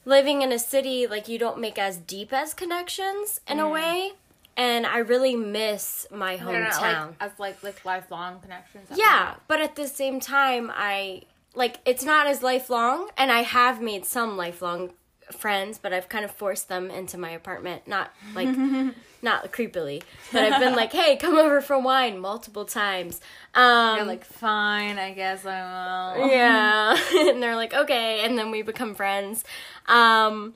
living 0.05 0.41
in 0.41 0.51
a 0.51 0.59
city 0.59 1.07
like 1.07 1.27
you 1.27 1.37
don't 1.37 1.59
make 1.59 1.77
as 1.77 1.97
deep 1.97 2.31
as 2.31 2.53
connections 2.53 3.41
in 3.47 3.59
a 3.59 3.67
way 3.67 4.13
and 4.57 4.85
I 4.85 4.99
really 4.99 5.35
miss 5.35 6.07
my 6.11 6.37
hometown. 6.37 7.15
as 7.19 7.31
like 7.37 7.61
like 7.63 7.83
lifelong 7.83 8.39
connections. 8.39 8.87
Yeah, 8.95 9.35
but 9.47 9.61
at 9.61 9.75
the 9.75 9.87
same 9.87 10.19
time, 10.19 10.71
I 10.73 11.23
like 11.53 11.79
it's 11.85 12.03
not 12.03 12.27
as 12.27 12.41
lifelong, 12.41 13.09
and 13.17 13.31
I 13.31 13.41
have 13.41 13.81
made 13.81 14.05
some 14.05 14.37
lifelong 14.37 14.93
friends, 15.31 15.77
but 15.77 15.93
I've 15.93 16.09
kind 16.09 16.25
of 16.25 16.31
forced 16.31 16.69
them 16.69 16.89
into 16.91 17.17
my 17.17 17.29
apartment. 17.31 17.87
Not 17.87 18.13
like 18.33 18.47
not 19.21 19.51
creepily, 19.51 20.03
but 20.31 20.43
I've 20.43 20.59
been 20.59 20.75
like, 20.75 20.91
"Hey, 20.93 21.15
come 21.17 21.35
over 21.37 21.61
for 21.61 21.79
wine" 21.79 22.19
multiple 22.19 22.65
times. 22.65 23.21
Um, 23.53 23.97
You're 23.97 24.05
like, 24.05 24.25
fine, 24.25 24.97
I 24.99 25.13
guess 25.13 25.45
I 25.45 26.17
will. 26.17 26.27
yeah, 26.29 26.97
and 27.29 27.41
they're 27.41 27.55
like, 27.55 27.73
"Okay," 27.73 28.23
and 28.23 28.37
then 28.37 28.51
we 28.51 28.61
become 28.61 28.95
friends. 28.95 29.43
Um, 29.87 30.53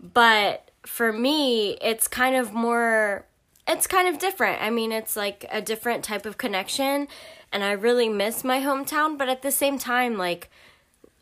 but 0.00 0.70
for 0.86 1.12
me, 1.12 1.72
it's 1.80 2.08
kind 2.08 2.36
of 2.36 2.52
more. 2.52 3.26
It's 3.68 3.86
kind 3.86 4.08
of 4.08 4.18
different. 4.18 4.60
I 4.62 4.70
mean, 4.70 4.90
it's 4.92 5.16
like 5.16 5.46
a 5.50 5.60
different 5.62 6.04
type 6.04 6.26
of 6.26 6.38
connection, 6.38 7.08
and 7.52 7.62
I 7.62 7.72
really 7.72 8.08
miss 8.08 8.42
my 8.44 8.60
hometown. 8.60 9.16
But 9.16 9.28
at 9.28 9.42
the 9.42 9.52
same 9.52 9.78
time, 9.78 10.16
like 10.18 10.50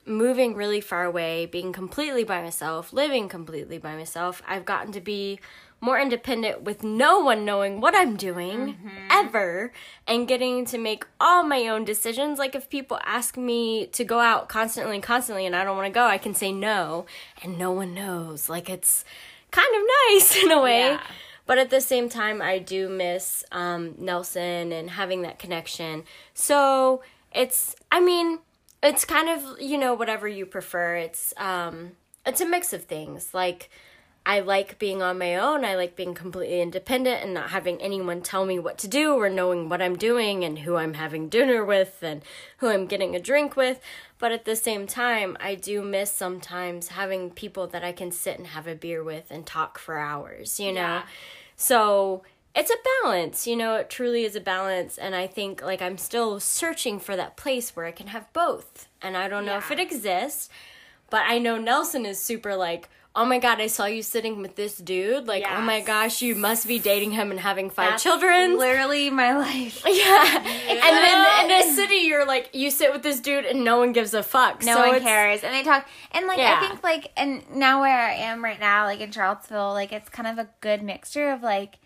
moving 0.09 0.55
really 0.55 0.81
far 0.81 1.05
away, 1.05 1.47
being 1.47 1.73
completely 1.73 2.25
by 2.25 2.43
myself, 2.43 2.93
living 2.93 3.29
completely 3.29 3.79
by 3.79 3.97
myself, 3.97 4.43
I've 4.47 4.65
gotten 4.65 4.93
to 4.93 5.01
be 5.01 5.41
more 5.81 6.01
independent 6.01 6.63
with 6.63 6.83
no 6.83 7.21
one 7.21 7.45
knowing 7.45 7.81
what 7.81 7.95
I'm 7.95 8.17
doing 8.17 8.77
ever 9.11 9.73
and 10.09 10.27
getting 10.27 10.65
to 10.67 10.79
make 10.79 11.07
all 11.21 11.45
my 11.45 11.69
own 11.69 11.85
decisions. 11.85 12.39
Like 12.39 12.57
if 12.57 12.69
people 12.69 12.99
ask 13.05 13.37
me 13.37 13.87
to 13.87 14.05
go 14.05 14.19
out 14.19 14.49
constantly 14.49 14.97
and 14.97 15.03
constantly 15.03 15.47
and 15.47 15.55
I 15.55 15.63
don't 15.63 15.77
want 15.77 15.87
to 15.87 15.93
go, 15.93 16.05
I 16.05 16.19
can 16.19 16.35
say 16.35 16.51
no 16.51 17.07
and 17.43 17.59
no 17.59 17.71
one 17.71 17.95
knows. 17.95 18.49
Like 18.49 18.69
it's 18.69 19.05
kind 19.51 19.69
of 19.75 19.83
nice 20.11 20.37
in 20.43 20.51
a 20.51 20.61
way. 20.61 20.81
Yeah. 20.81 21.01
But 21.47 21.59
at 21.59 21.71
the 21.71 21.81
same 21.81 22.09
time, 22.11 22.43
I 22.43 22.59
do 22.59 22.91
miss 22.91 23.45
um, 23.53 23.95
Nelson 23.99 24.71
and 24.71 24.91
having 24.91 25.23
that 25.23 25.39
connection. 25.39 26.05
So 26.35 27.03
it's, 27.33 27.75
I 27.91 28.01
mean, 28.01 28.41
it's 28.83 29.05
kind 29.05 29.29
of 29.29 29.61
you 29.61 29.79
know 29.79 29.95
whatever 29.95 30.29
you 30.29 30.47
prefer. 30.47 30.97
It's 30.97 31.35
um, 31.37 31.93
it's 32.27 32.41
a 32.41 32.47
mix 32.47 32.73
of 32.73 32.85
things. 32.85 33.35
Like 33.35 33.71
I 34.29 34.41
like 34.41 34.79
being 34.79 35.01
on 35.01 35.19
my 35.19 35.37
own. 35.37 35.65
I 35.65 35.75
like 35.75 35.97
being 35.97 36.13
completely 36.13 36.61
independent 36.61 37.23
and 37.23 37.33
not 37.33 37.49
having 37.49 37.81
anyone 37.81 38.21
tell 38.21 38.45
me 38.45 38.59
what 38.59 38.77
to 38.79 38.89
do 38.89 39.15
or 39.15 39.31
knowing 39.31 39.71
what 39.71 39.81
I'm 39.81 39.97
doing 39.97 40.45
and 40.45 40.59
who 40.59 40.77
I'm 40.77 40.95
having 40.95 41.31
dinner 41.31 41.65
with 41.65 42.03
and 42.03 42.23
who 42.59 42.69
I'm 42.69 42.87
getting 42.87 43.17
a 43.17 43.21
drink 43.21 43.57
with. 43.57 43.81
But 44.19 44.33
at 44.33 44.45
the 44.45 44.55
same 44.55 44.87
time, 44.87 45.39
I 45.41 45.55
do 45.55 45.81
miss 45.81 46.13
sometimes 46.13 46.89
having 46.89 47.31
people 47.31 47.69
that 47.69 47.83
I 47.83 47.93
can 47.93 48.11
sit 48.11 48.37
and 48.37 48.49
have 48.49 48.67
a 48.67 48.75
beer 48.75 49.03
with 49.03 49.31
and 49.31 49.47
talk 49.47 49.79
for 49.79 49.97
hours, 49.97 50.61
you 50.61 50.73
know? 50.73 50.81
Yeah. 50.81 51.03
So 51.57 52.23
it's 52.55 52.71
a 52.71 52.77
balance, 53.03 53.47
you 53.47 53.57
know, 53.57 53.77
it 53.77 53.91
truly 53.91 54.25
is 54.25 54.35
a 54.35 54.41
balance. 54.41 54.99
And 54.99 55.15
I 55.15 55.27
think 55.27 55.63
like 55.63 55.81
I'm 55.83 55.99
still 55.99 56.41
searching 56.41 56.99
for 56.99 57.17
that 57.17 57.37
place 57.37 57.77
where 57.77 57.87
I 57.87 57.93
can 57.93 58.09
have 58.09 58.33
both. 58.33 58.89
And 59.01 59.17
I 59.17 59.29
don't 59.29 59.45
know 59.47 59.59
if 59.59 59.71
it 59.71 59.79
exists, 59.79 60.49
but 61.11 61.23
I 61.27 61.39
know 61.39 61.57
Nelson 61.57 62.05
is 62.05 62.19
super 62.19 62.57
like, 62.57 62.89
oh 63.15 63.25
my 63.25 63.39
god, 63.39 63.61
I 63.61 63.67
saw 63.67 63.87
you 63.87 64.03
sitting 64.03 64.41
with 64.43 64.55
this 64.55 64.79
dude. 64.79 65.27
Like, 65.27 65.45
oh 65.49 65.61
my 65.61 65.81
gosh, 65.81 66.23
you 66.23 66.35
must 66.35 66.69
be 66.69 66.79
dating 66.79 67.13
him 67.13 67.31
and 67.31 67.41
having 67.41 67.69
five 67.69 67.91
That's 67.91 68.03
children. 68.03 68.57
Literally 68.59 69.11
my 69.11 69.37
life. 69.37 69.83
yeah. 69.87 70.37
And 70.37 70.79
then 70.81 71.51
in 71.51 71.69
a 71.69 71.75
city, 71.75 72.07
you're 72.07 72.27
like, 72.27 72.51
you 72.53 72.71
sit 72.71 72.93
with 72.93 73.03
this 73.03 73.21
dude 73.21 73.45
and 73.45 73.65
no 73.65 73.79
one 73.79 73.93
gives 73.93 74.15
a 74.15 74.23
fuck. 74.23 74.63
No 74.65 74.75
So 74.75 74.89
one 74.89 75.01
cares. 75.01 75.43
And 75.43 75.53
they 75.55 75.63
talk 75.63 75.89
and 76.13 76.27
like 76.27 76.39
Yeah. 76.39 76.61
I 76.61 76.69
think 76.69 76.83
like 76.83 77.11
and 77.17 77.43
now 77.55 77.81
where 77.81 77.99
I 77.99 78.15
am 78.15 78.43
right 78.43 78.61
now, 78.61 78.85
like 78.85 79.01
in 79.01 79.11
Charlottesville, 79.11 79.73
like 79.73 79.93
it's 79.93 80.09
kind 80.09 80.29
of 80.29 80.39
a 80.39 80.49
good 80.61 80.83
mixture 80.83 81.31
of 81.31 81.43
like 81.43 81.79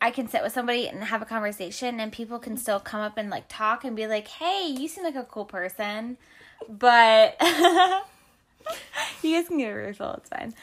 I 0.00 0.10
can 0.10 0.28
sit 0.28 0.42
with 0.42 0.52
somebody 0.52 0.88
and 0.88 1.02
have 1.04 1.22
a 1.22 1.26
conversation 1.26 1.98
and 2.00 2.12
people 2.12 2.38
can 2.38 2.56
still 2.56 2.80
come 2.80 3.00
up 3.00 3.18
and 3.18 3.30
like 3.30 3.44
talk 3.48 3.84
and 3.84 3.96
be 3.96 4.06
like, 4.06 4.28
Hey, 4.28 4.66
you 4.68 4.88
seem 4.88 5.04
like 5.04 5.16
a 5.16 5.24
cool 5.24 5.44
person 5.44 6.16
but 6.68 7.36
you 9.22 9.36
guys 9.36 9.48
can 9.48 9.58
get 9.58 9.70
a 9.70 9.74
refill, 9.74 10.14
it's 10.14 10.28
fine. 10.28 10.54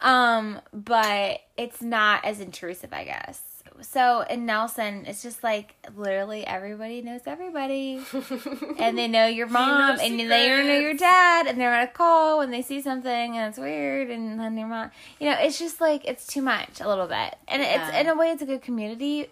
Um, 0.00 0.60
but 0.72 1.40
it's 1.56 1.82
not 1.82 2.24
as 2.24 2.40
intrusive, 2.40 2.92
I 2.92 3.04
guess. 3.04 3.40
So 3.82 4.22
in 4.22 4.46
Nelson, 4.46 5.04
it's 5.06 5.22
just 5.22 5.42
like 5.42 5.74
literally 5.96 6.46
everybody 6.46 7.02
knows 7.02 7.22
everybody 7.26 8.00
and 8.78 8.96
they 8.96 9.08
know 9.08 9.26
your 9.26 9.46
mom, 9.48 9.98
and 10.00 10.18
they 10.18 10.24
know 10.24 10.78
your 10.78 10.94
dad, 10.94 11.46
and 11.46 11.60
they're 11.60 11.72
gonna 11.72 11.88
call 11.88 12.38
when 12.38 12.50
they 12.50 12.62
see 12.62 12.80
something, 12.80 13.36
and 13.36 13.48
it's 13.48 13.58
weird, 13.58 14.10
and 14.10 14.38
then 14.38 14.56
your 14.56 14.68
mom, 14.68 14.90
you 15.20 15.28
know, 15.28 15.36
it's 15.38 15.58
just 15.58 15.80
like 15.80 16.04
it's 16.04 16.26
too 16.26 16.42
much 16.42 16.80
a 16.80 16.88
little 16.88 17.06
bit, 17.06 17.36
and 17.48 17.62
it's 17.62 17.96
in 17.96 18.08
a 18.08 18.14
way 18.14 18.30
it's 18.30 18.42
a 18.42 18.46
good 18.46 18.62
community 18.62 19.28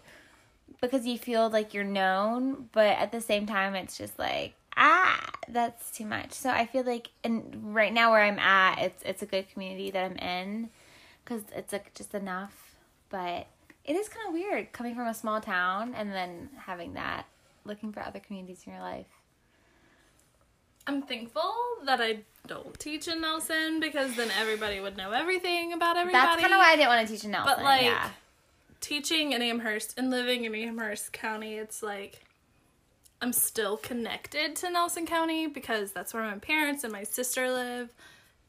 because 0.80 1.07
you 1.07 1.19
feel 1.19 1.49
like 1.49 1.73
you're 1.73 1.85
known, 1.85 2.69
but 2.73 2.99
at 2.99 3.12
the 3.12 3.21
same 3.21 3.47
time, 3.47 3.75
it's 3.75 3.97
just 3.97 4.19
like 4.19 4.54
ah, 4.76 5.30
that's 5.49 5.90
too 5.90 6.07
much. 6.07 6.33
So 6.33 6.49
I 6.49 6.64
feel 6.66 6.85
like, 6.85 7.11
and 7.23 7.75
right 7.75 7.92
now 7.92 8.12
where 8.12 8.23
I'm 8.23 8.38
at, 8.38 8.78
it's 8.78 9.02
it's 9.04 9.23
a 9.23 9.26
good 9.26 9.50
community 9.52 9.90
that 9.90 10.04
I'm 10.04 10.16
in 10.16 10.71
because 11.25 11.42
it's 11.54 11.73
like 11.73 11.95
just 11.95 12.14
enough, 12.14 12.76
but. 13.11 13.47
It 13.84 13.96
is 13.96 14.08
kind 14.08 14.28
of 14.28 14.34
weird 14.34 14.72
coming 14.72 14.94
from 14.94 15.06
a 15.08 15.14
small 15.14 15.40
town 15.40 15.94
and 15.94 16.12
then 16.12 16.50
having 16.56 16.94
that, 16.94 17.26
looking 17.64 17.92
for 17.92 18.00
other 18.00 18.20
communities 18.20 18.62
in 18.66 18.72
your 18.72 18.82
life. 18.82 19.06
I'm 20.87 21.02
thankful 21.02 21.52
that 21.84 22.00
I 22.00 22.20
don't 22.46 22.78
teach 22.78 23.06
in 23.06 23.20
Nelson 23.20 23.80
because 23.80 24.16
then 24.16 24.30
everybody 24.38 24.80
would 24.80 24.96
know 24.96 25.12
everything 25.12 25.72
about 25.72 25.96
everybody. 25.96 26.25
That's 26.25 26.40
kind 26.40 26.52
of 26.52 26.58
why 26.58 26.72
I 26.72 26.76
didn't 26.76 26.88
want 26.88 27.06
to 27.06 27.12
teach 27.12 27.25
in 27.25 27.30
Nelson. 27.30 27.54
But 27.56 27.64
like 27.64 27.82
yeah. 27.82 28.10
teaching 28.80 29.32
in 29.32 29.42
Amherst 29.42 29.99
and 29.99 30.10
living 30.10 30.44
in 30.44 30.54
Amherst 30.54 31.12
County, 31.12 31.54
it's 31.54 31.82
like 31.82 32.25
I'm 33.22 33.32
still 33.32 33.76
connected 33.76 34.56
to 34.56 34.70
Nelson 34.70 35.06
County 35.06 35.46
because 35.46 35.92
that's 35.92 36.14
where 36.14 36.22
my 36.22 36.38
parents 36.38 36.82
and 36.84 36.92
my 36.92 37.04
sister 37.04 37.50
live 37.50 37.90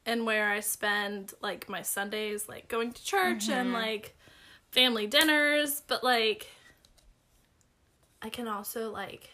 and 0.06 0.26
where 0.26 0.50
I 0.50 0.60
spend 0.60 1.34
like 1.42 1.68
my 1.68 1.82
Sundays 1.82 2.48
like 2.48 2.68
going 2.68 2.92
to 2.92 3.04
church 3.04 3.44
Mm-hmm. 3.48 3.52
and 3.52 3.72
like 3.72 4.16
family 4.72 5.06
dinners, 5.06 5.82
but 5.86 6.02
like 6.02 6.48
I 8.20 8.28
can 8.28 8.48
also 8.48 8.90
like 8.90 9.30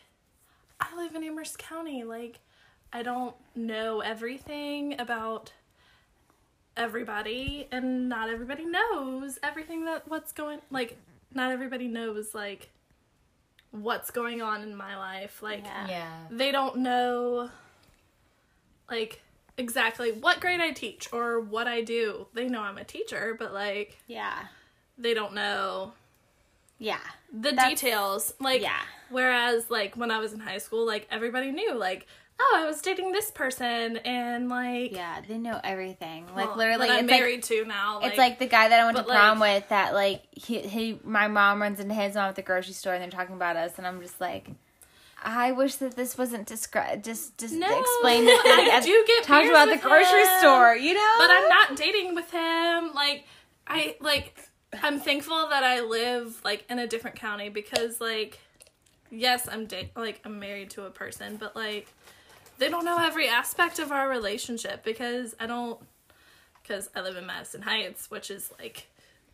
I 0.80 0.94
live 0.96 1.14
in 1.14 1.24
Amherst 1.24 1.58
County, 1.58 2.04
like 2.04 2.40
I 2.92 3.02
don't 3.02 3.34
know 3.54 4.00
everything 4.00 4.98
about 5.00 5.52
everybody 6.76 7.66
and 7.72 8.08
not 8.08 8.28
everybody 8.28 8.64
knows 8.64 9.38
everything 9.42 9.84
that 9.84 10.06
what's 10.06 10.30
going 10.32 10.60
like 10.70 10.96
not 11.34 11.50
everybody 11.50 11.88
knows 11.88 12.36
like 12.36 12.70
what's 13.72 14.12
going 14.12 14.40
on 14.40 14.62
in 14.62 14.76
my 14.76 14.96
life 14.96 15.42
like 15.42 15.64
Yeah. 15.64 15.88
Yeah. 15.88 16.16
they 16.30 16.52
don't 16.52 16.76
know 16.76 17.50
like 18.88 19.20
exactly 19.56 20.12
what 20.12 20.38
grade 20.40 20.60
I 20.60 20.70
teach 20.70 21.12
or 21.12 21.40
what 21.40 21.66
I 21.66 21.82
do. 21.82 22.28
They 22.32 22.48
know 22.48 22.60
I'm 22.60 22.78
a 22.78 22.84
teacher, 22.84 23.34
but 23.36 23.52
like 23.52 23.98
Yeah. 24.06 24.44
They 24.98 25.14
don't 25.14 25.34
know 25.34 25.92
Yeah. 26.78 26.98
the 27.32 27.52
details. 27.52 28.34
Like 28.40 28.62
yeah. 28.62 28.80
whereas 29.10 29.70
like 29.70 29.96
when 29.96 30.10
I 30.10 30.18
was 30.18 30.32
in 30.32 30.40
high 30.40 30.58
school, 30.58 30.86
like 30.86 31.06
everybody 31.10 31.50
knew 31.52 31.74
like 31.74 32.06
oh, 32.40 32.56
I 32.62 32.66
was 32.66 32.80
dating 32.80 33.10
this 33.10 33.30
person 33.32 33.96
and 33.98 34.48
like 34.48 34.92
Yeah. 34.92 35.20
They 35.26 35.38
know 35.38 35.60
everything. 35.64 36.26
Like 36.34 36.48
well, 36.48 36.56
literally, 36.56 36.88
I'm 36.88 37.04
it's 37.04 37.10
like 37.10 37.20
married 37.20 37.42
to 37.44 37.64
now. 37.64 38.00
it's 38.02 38.18
like 38.18 38.38
the 38.38 38.46
guy 38.46 38.68
that 38.68 38.80
I 38.80 38.84
went 38.84 38.96
to 38.96 39.02
prom 39.04 39.38
like- 39.40 39.60
with. 39.62 39.68
That 39.70 39.94
like 39.94 40.22
he, 40.32 40.60
he 40.60 41.00
my 41.04 41.28
mom 41.28 41.60
runs 41.62 41.80
into 41.80 41.94
his 41.94 42.14
mom 42.14 42.28
at 42.28 42.36
the 42.36 42.42
grocery 42.42 42.74
store 42.74 42.94
and 42.94 43.02
they're 43.02 43.10
talking 43.10 43.34
about 43.34 43.56
us, 43.56 43.72
and 43.78 43.86
I'm 43.86 44.00
just 44.00 44.20
like. 44.20 44.48
I 45.20 45.50
wish 45.50 45.74
that 45.76 45.96
this 45.96 46.16
wasn't 46.16 46.46
described. 46.46 47.04
Just, 47.04 47.36
just 47.38 47.52
No, 47.52 47.66
explained. 47.66 48.26
Like, 48.26 48.36
I 48.46 48.80
do 48.84 49.04
get 49.04 49.24
talked 49.24 49.48
about 49.48 49.68
the 49.68 49.76
grocery 49.76 50.20
him, 50.20 50.38
store, 50.38 50.76
you 50.76 50.94
know. 50.94 51.14
but 51.18 51.28
I'm 51.28 51.48
not 51.48 51.74
dating 51.76 52.14
with 52.14 52.30
him. 52.30 52.94
Like 52.94 53.24
I 53.66 53.96
like 54.00 54.48
I'm 54.82 55.00
thankful 55.00 55.48
that 55.48 55.64
I 55.64 55.80
live 55.80 56.40
like 56.44 56.64
in 56.68 56.78
a 56.78 56.86
different 56.86 57.16
county 57.16 57.48
because 57.48 58.00
like 58.00 58.38
yes, 59.10 59.48
I'm 59.50 59.66
date 59.66 59.90
like 59.96 60.20
I'm 60.24 60.38
married 60.38 60.70
to 60.70 60.84
a 60.84 60.90
person, 60.90 61.36
but 61.36 61.56
like 61.56 61.88
they 62.58 62.68
don't 62.68 62.84
know 62.84 62.98
every 62.98 63.28
aspect 63.28 63.78
of 63.78 63.92
our 63.92 64.08
relationship 64.08 64.84
because 64.84 65.34
I 65.40 65.46
don't 65.46 65.80
because 66.62 66.90
I 66.94 67.00
live 67.00 67.16
in 67.16 67.24
Madison 67.26 67.62
Heights, 67.62 68.10
which 68.10 68.30
is 68.30 68.52
like 68.58 68.88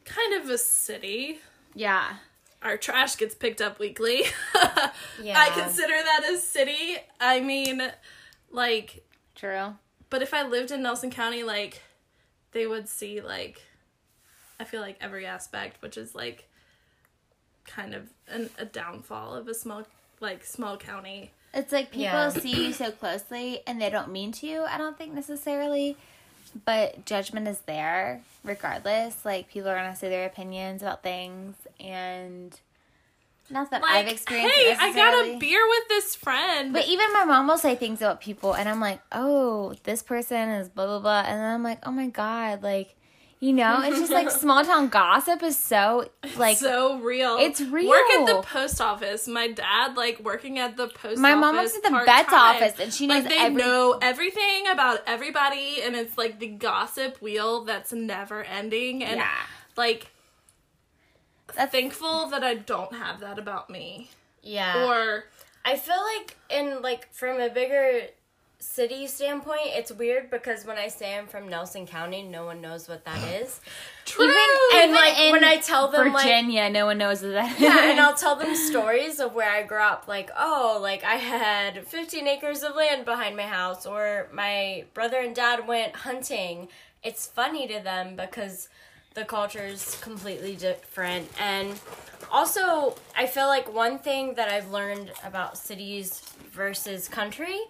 kind 0.05 0.35
of 0.43 0.49
a 0.51 0.59
city. 0.59 1.39
Yeah. 1.75 2.15
Our 2.63 2.77
trash 2.79 3.17
gets 3.17 3.35
picked 3.35 3.61
up 3.61 3.79
weekly. 3.79 4.23
Yeah. 5.23 5.39
I 5.39 5.51
consider 5.51 5.93
that 5.95 6.29
a 6.35 6.39
city. 6.39 6.97
I 7.21 7.41
mean, 7.41 7.81
like 8.51 9.05
True. 9.35 9.75
but 10.11 10.23
if 10.23 10.35
I 10.35 10.43
lived 10.43 10.71
in 10.73 10.83
Nelson 10.83 11.11
County, 11.11 11.45
like, 11.45 11.83
they 12.53 12.67
would 12.67 12.89
see, 12.89 13.21
like, 13.21 13.63
I 14.61 14.65
feel 14.65 14.81
like 14.81 14.97
every 15.01 15.27
aspect, 15.27 15.83
which 15.83 15.97
is, 15.97 16.15
like, 16.15 16.49
kind 17.67 17.95
of 17.95 18.11
an, 18.29 18.51
a 18.59 18.65
downfall 18.65 19.35
of 19.35 19.49
a 19.49 19.55
small, 19.55 19.85
like, 20.21 20.45
small 20.45 20.77
county. 20.77 21.31
It's 21.53 21.71
like 21.73 21.91
people 21.93 22.07
Yeah. 22.19 22.29
see 22.31 22.67
you 22.67 22.73
so 22.73 22.91
closely 22.91 23.61
and 23.67 23.81
they 23.81 23.89
don't 23.89 24.11
mean 24.11 24.33
to, 24.33 24.67
I 24.69 24.77
don't 24.77 24.99
think 24.99 25.15
necessarily. 25.15 25.97
But 26.65 27.07
judgment 27.07 27.47
is 27.47 27.61
there 27.61 28.23
regardless. 28.45 29.25
Like 29.25 29.49
people 29.49 29.71
are 29.71 29.77
gonna 29.77 29.95
say 29.95 30.09
their 30.09 30.27
opinions 30.27 30.83
about 30.83 31.03
things 31.05 31.55
and 31.79 32.59
Not 33.51 33.71
that 33.71 33.83
Like, 33.83 33.93
I've 34.07 34.09
experienced. 34.09 34.57
hey, 34.57 34.75
I 34.81 34.93
got 34.95 35.13
a 35.37 35.39
beer 35.39 35.61
with 35.69 35.89
this 35.89 36.17
friend. 36.17 36.73
But 36.73 36.87
even 36.89 37.13
my 37.13 37.25
mom 37.25 37.47
will 37.47 37.59
say 37.59 37.77
things 37.77 38.01
about 38.01 38.21
people, 38.21 38.55
and 38.55 38.69
I'm 38.69 38.81
like, 38.81 39.01
oh, 39.13 39.75
this 39.85 40.03
person 40.03 40.49
is 40.49 40.69
blah 40.69 40.87
blah 40.87 40.99
blah, 40.99 41.21
and 41.27 41.39
then 41.41 41.55
I'm 41.55 41.63
like, 41.63 41.87
oh 41.87 41.91
my 41.93 42.09
god, 42.09 42.63
like, 42.63 42.97
you 43.45 43.53
know, 43.53 43.83
it's 43.83 43.99
just 43.99 44.11
like 44.13 44.31
small 44.45 44.65
town 44.65 44.89
gossip 44.89 45.43
is 45.43 45.59
so 45.59 46.09
like. 46.37 46.57
so 46.57 46.99
real. 47.01 47.37
It's 47.39 47.61
real. 47.61 47.91
Work 47.91 48.09
at 48.19 48.27
the 48.27 48.41
post 48.43 48.81
office. 48.81 49.29
My 49.29 49.49
dad 49.49 49.97
like 49.97 50.21
working 50.21 50.59
at 50.59 50.77
the 50.79 50.87
post. 50.89 51.05
Office. 51.05 51.19
My 51.19 51.33
office 51.33 51.41
mom 51.43 51.57
works 51.57 51.77
at 51.77 51.83
the 51.83 51.91
part-time. 51.91 52.17
vet's 52.17 52.33
office, 52.33 52.81
and 52.81 52.95
she 52.95 53.07
knows 53.07 53.25
like 53.25 53.29
they 53.33 53.39
every- 53.39 53.63
know 53.63 53.99
everything 54.01 54.69
about 54.71 55.01
everybody, 55.07 55.83
and 55.83 55.95
it's 55.95 56.17
like 56.17 56.39
the 56.39 56.47
gossip 56.49 57.21
wheel 57.21 57.65
that's 57.65 57.93
never 57.93 58.43
ending. 58.45 59.05
And 59.05 59.17
Yeah. 59.19 59.31
like, 59.77 60.07
That's- 61.49 61.71
thankful 61.71 62.27
that 62.29 62.43
I 62.43 62.55
don't 62.55 62.95
have 62.95 63.21
that 63.21 63.39
about 63.39 63.69
me. 63.71 64.11
Yeah. 64.43 64.87
Or 64.87 65.25
I 65.65 65.77
feel 65.77 66.03
like 66.17 66.37
in 66.51 66.81
like 66.83 67.13
from 67.13 67.41
a 67.41 67.49
bigger 67.51 68.03
city 68.59 69.07
standpoint, 69.07 69.61
it's 69.67 69.93
weird 69.93 70.31
because 70.31 70.65
when 70.65 70.79
I 70.79 70.89
say 70.89 71.17
I'm 71.17 71.27
from 71.27 71.49
Nelson 71.49 71.87
County, 71.87 72.23
no 72.23 72.45
one 72.47 72.61
knows 72.61 72.89
what 72.89 73.05
that 73.05 73.23
is. 73.43 73.61
true. 74.05 74.25
and 74.25 74.91
Even 74.91 74.95
like 74.95 75.17
when 75.33 75.45
I 75.45 75.59
tell 75.59 75.89
them 75.91 76.13
like 76.13 76.25
Virginia, 76.25 76.71
no 76.71 76.87
one 76.87 76.99
knows 76.99 77.23
what 77.23 77.33
that. 77.33 77.61
yeah, 77.61 77.91
and 77.91 78.01
I'll 78.01 78.15
tell 78.15 78.37
them 78.37 78.55
stories 78.71 79.21
of 79.21 79.35
where 79.35 79.51
I 79.51 79.63
grew 79.63 79.81
up. 79.83 80.09
Like, 80.09 80.31
oh, 80.39 80.79
like 80.81 81.05
I 81.05 81.17
had 81.17 81.87
15 81.87 82.27
acres 82.27 82.63
of 82.63 82.75
land 82.75 83.05
behind 83.05 83.37
my 83.37 83.43
house, 83.45 83.87
or 83.87 84.29
my 84.33 84.85
brother 84.95 85.19
and 85.19 85.35
dad 85.35 85.67
went 85.67 85.95
hunting. 85.97 86.69
It's 87.03 87.27
funny 87.27 87.67
to 87.69 87.81
them 87.81 88.17
because 88.17 88.69
the 89.15 89.25
culture 89.25 89.65
is 89.65 89.97
completely 90.01 90.57
different. 90.57 91.29
And 91.39 91.79
also, 92.33 92.97
I 93.17 93.27
feel 93.27 93.47
like 93.47 93.73
one 93.73 93.99
thing 93.99 94.35
that 94.35 94.49
I've 94.49 94.71
learned 94.71 95.13
about 95.25 95.57
cities 95.59 96.23
versus 96.51 97.07
country, 97.09 97.61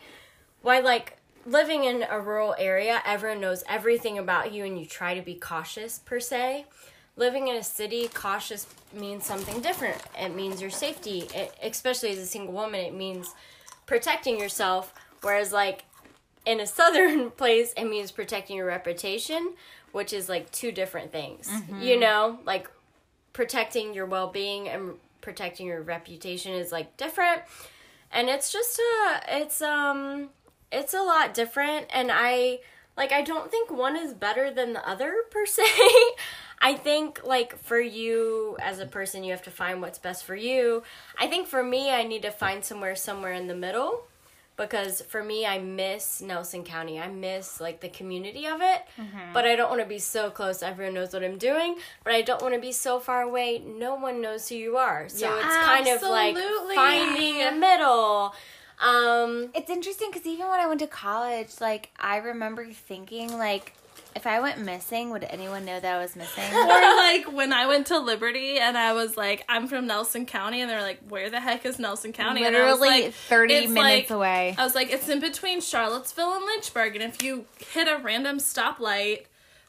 why 0.65 0.81
like 0.81 1.19
living 1.45 1.85
in 1.85 2.05
a 2.09 2.19
rural 2.19 2.55
area, 2.59 3.03
everyone 3.05 3.41
knows 3.41 3.63
everything 3.69 4.19
about 4.19 4.51
you 4.51 4.65
and 4.65 4.81
you 4.81 4.87
try 4.87 5.15
to 5.15 5.21
be 5.21 5.35
cautious 5.35 5.99
per 5.99 6.19
se. 6.19 6.65
Living 7.17 7.49
in 7.49 7.57
a 7.57 7.63
city 7.63 8.09
cautious 8.09 8.67
means 8.95 9.27
something 9.27 9.61
different. 9.61 9.99
It 10.19 10.35
means 10.35 10.63
your 10.63 10.71
safety. 10.71 11.29
It, 11.35 11.55
especially 11.63 12.11
as 12.13 12.19
a 12.19 12.27
single 12.27 12.55
woman 12.55 12.81
it 12.81 12.95
means 12.95 13.35
protecting 13.85 14.41
yourself. 14.41 14.95
Whereas 15.21 15.53
like 15.53 15.85
in 16.47 16.61
a 16.61 16.67
southern 16.79 17.31
place 17.31 17.75
it 17.77 17.85
means 17.85 18.11
protecting 18.11 18.57
your 18.57 18.67
reputation 18.67 19.53
which 19.93 20.13
is 20.15 20.31
like 20.31 20.51
two 20.51 20.73
different 20.73 21.13
things. 21.13 21.51
You 21.79 22.01
know? 22.01 22.39
Like 22.47 22.71
protecting 23.35 23.93
your 23.93 24.07
well-being 24.07 24.69
and 24.71 24.95
protecting 25.21 25.67
your 25.67 25.83
reputation 25.83 26.55
is 26.55 26.73
like 26.73 26.97
different. 26.97 27.43
And 28.11 28.31
it's 28.31 28.51
just 28.51 28.79
a 28.79 29.21
it's 29.29 29.61
um 29.61 30.31
it's 30.75 30.95
a 30.95 31.03
lot 31.03 31.33
different 31.35 31.87
and 31.93 32.11
i 32.13 32.59
like 32.97 33.13
i 33.13 33.23
don't 33.23 33.51
think 33.51 33.71
one 33.71 33.97
is 33.97 34.13
better 34.13 34.51
than 34.53 34.73
the 34.73 34.89
other 34.89 35.13
per 35.31 35.47
se. 35.47 35.65
I 36.61 36.75
think 36.75 37.21
like 37.25 37.59
for 37.59 37.79
you 37.79 38.57
as 38.61 38.79
a 38.79 38.87
person 38.87 39.23
you 39.25 39.33
have 39.33 39.43
to 39.43 39.51
find 39.51 39.83
what's 39.83 39.99
best 39.99 40.25
for 40.25 40.35
you. 40.37 40.83
I 41.19 41.27
think 41.27 41.47
for 41.47 41.63
me 41.63 41.91
i 41.91 42.03
need 42.05 42.23
to 42.23 42.31
find 42.31 42.65
somewhere 42.65 42.97
somewhere 42.97 43.33
in 43.33 43.49
the 43.49 43.55
middle 43.55 44.07
because 44.57 45.03
for 45.03 45.23
me 45.23 45.45
i 45.45 45.59
miss 45.59 46.23
nelson 46.23 46.63
county. 46.65 46.99
I 46.99 47.09
miss 47.09 47.61
like 47.61 47.81
the 47.81 47.89
community 47.91 48.47
of 48.47 48.61
it. 48.63 48.81
But 49.35 49.45
i 49.45 49.57
don't 49.57 49.69
want 49.69 49.83
to 49.83 49.89
be 49.89 49.99
so 49.99 50.31
close. 50.31 50.63
Everyone 50.63 50.95
knows 50.95 51.13
what 51.13 51.25
i'm 51.25 51.37
doing. 51.39 51.77
But 52.05 52.15
i 52.15 52.23
don't 52.23 52.41
want 52.41 52.55
to 52.55 52.61
be 52.61 52.73
so 52.73 52.99
far 52.99 53.21
away. 53.23 53.59
No 53.59 53.97
one 53.97 54.23
knows 54.23 54.49
who 54.49 54.55
you 54.55 54.77
are. 54.79 55.09
So 55.09 55.27
Yeah. 55.27 55.41
Ah, 55.43 55.49
it's 55.49 55.67
kind 55.67 55.97
of 55.97 56.03
like 56.09 56.35
finding 56.77 57.43
a 57.43 57.53
middle 57.53 58.35
um 58.85 59.51
It's 59.55 59.71
interesting 59.71 60.11
because 60.13 60.27
even 60.27 60.49
when 60.49 60.61
I 60.61 60.67
went 60.67 60.81
to 60.81 60.87
college, 60.87 61.61
like 61.61 61.91
I 61.99 62.19
remember 62.19 62.67
thinking, 62.73 63.37
like, 63.37 63.73
if 64.17 64.27
I 64.29 64.39
went 64.41 64.59
missing, 64.61 65.11
would 65.11 65.25
anyone 65.25 65.65
know 65.65 65.81
that 65.81 65.97
I 65.97 66.01
was 66.01 66.15
missing? 66.15 66.45
or 66.55 66.67
like 66.69 67.33
when 67.33 67.53
I 67.53 67.67
went 67.67 67.89
to 67.89 67.99
Liberty 67.99 68.59
and 68.59 68.79
I 68.79 68.93
was 68.93 69.17
like, 69.17 69.45
I'm 69.49 69.67
from 69.67 69.87
Nelson 69.89 70.25
County, 70.27 70.61
and 70.61 70.71
they're 70.71 70.83
like, 70.83 71.01
Where 71.09 71.31
the 71.31 71.41
heck 71.41 71.65
is 71.67 71.79
Nelson 71.79 72.13
County? 72.13 72.45
And 72.45 72.57
I 72.57 72.71
was 72.71 72.79
Literally 72.81 73.05
like, 73.07 73.15
thirty 73.15 73.67
minutes 73.67 73.77
like- 73.77 74.11
away. 74.11 74.55
I 74.57 74.65
was 74.65 74.75
like, 74.75 74.93
It's 74.93 75.09
in 75.09 75.21
between 75.21 75.61
Charlottesville 75.61 76.35
and 76.35 76.45
Lynchburg, 76.45 76.95
and 76.95 77.05
if 77.05 77.23
you 77.23 77.47
hit 77.73 77.89
a 77.89 77.99
random 78.03 78.39
stoplight, 78.39 79.25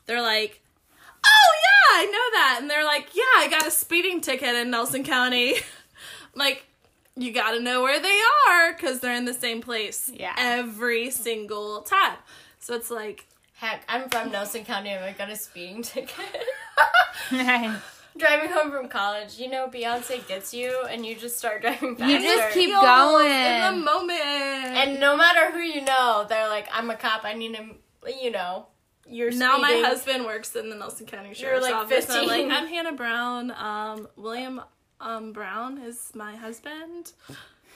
they're 0.05 0.21
like, 0.21 0.61
Oh 1.25 1.51
yeah, 1.63 1.99
I 2.01 2.05
know 2.05 2.37
that, 2.39 2.57
and 2.61 2.69
they're 2.69 2.85
like, 2.85 3.15
Yeah, 3.15 3.23
I 3.37 3.47
got 3.49 3.65
a 3.65 3.71
speeding 3.71 4.21
ticket 4.21 4.55
in 4.55 4.69
Nelson 4.69 5.03
County. 5.03 5.55
like, 6.35 6.65
you 7.17 7.31
got 7.31 7.51
to 7.51 7.59
know 7.59 7.81
where 7.81 7.99
they 8.01 8.19
are 8.49 8.73
because 8.73 8.99
they're 8.99 9.15
in 9.15 9.25
the 9.25 9.33
same 9.33 9.61
place 9.61 10.11
Yeah. 10.13 10.33
every 10.37 11.09
single 11.11 11.81
time. 11.81 12.17
So 12.59 12.73
it's 12.75 12.89
like, 12.91 13.25
heck 13.57 13.85
i'm 13.87 14.09
from 14.09 14.29
nelson 14.33 14.65
county 14.65 14.89
and 14.89 15.01
i 15.05 15.13
got 15.13 15.29
a 15.29 15.35
speeding 15.37 15.81
ticket 15.81 16.09
driving 18.17 18.49
home 18.49 18.69
from 18.71 18.87
college 18.89 19.37
you 19.39 19.49
know 19.49 19.67
beyonce 19.67 20.25
gets 20.27 20.53
you 20.53 20.83
and 20.89 21.05
you 21.05 21.15
just 21.15 21.37
start 21.37 21.61
driving 21.61 21.95
faster 21.95 22.13
You 22.13 22.19
just 22.21 22.53
keep 22.53 22.69
feels 22.69 22.83
going. 22.83 23.31
in 23.31 23.61
the 23.61 23.81
moment. 23.81 24.19
and 24.21 24.99
no 24.99 25.15
matter 25.17 25.51
who 25.51 25.59
you 25.59 25.81
know 25.83 26.25
they're 26.27 26.47
like 26.49 26.67
i'm 26.73 26.89
a 26.89 26.95
cop 26.95 27.23
i 27.23 27.33
need 27.33 27.55
to 27.55 28.11
you 28.21 28.31
know 28.31 28.67
you're 29.07 29.31
now 29.31 29.57
my 29.57 29.81
husband 29.85 30.25
works 30.25 30.55
in 30.55 30.69
the 30.69 30.75
Nelson 30.75 31.05
County 31.05 31.33
Sheriff's 31.35 31.61
like 31.63 31.75
Office. 31.75 32.09
and 32.09 32.17
I'm 32.17 32.27
like, 32.27 32.45
I'm 32.51 32.67
Hannah 32.67 32.93
Brown. 32.93 33.51
Um, 33.51 34.07
William 34.15 34.59
um, 34.99 35.33
Brown 35.33 35.77
is 35.77 36.11
my 36.15 36.35
husband. 36.35 37.13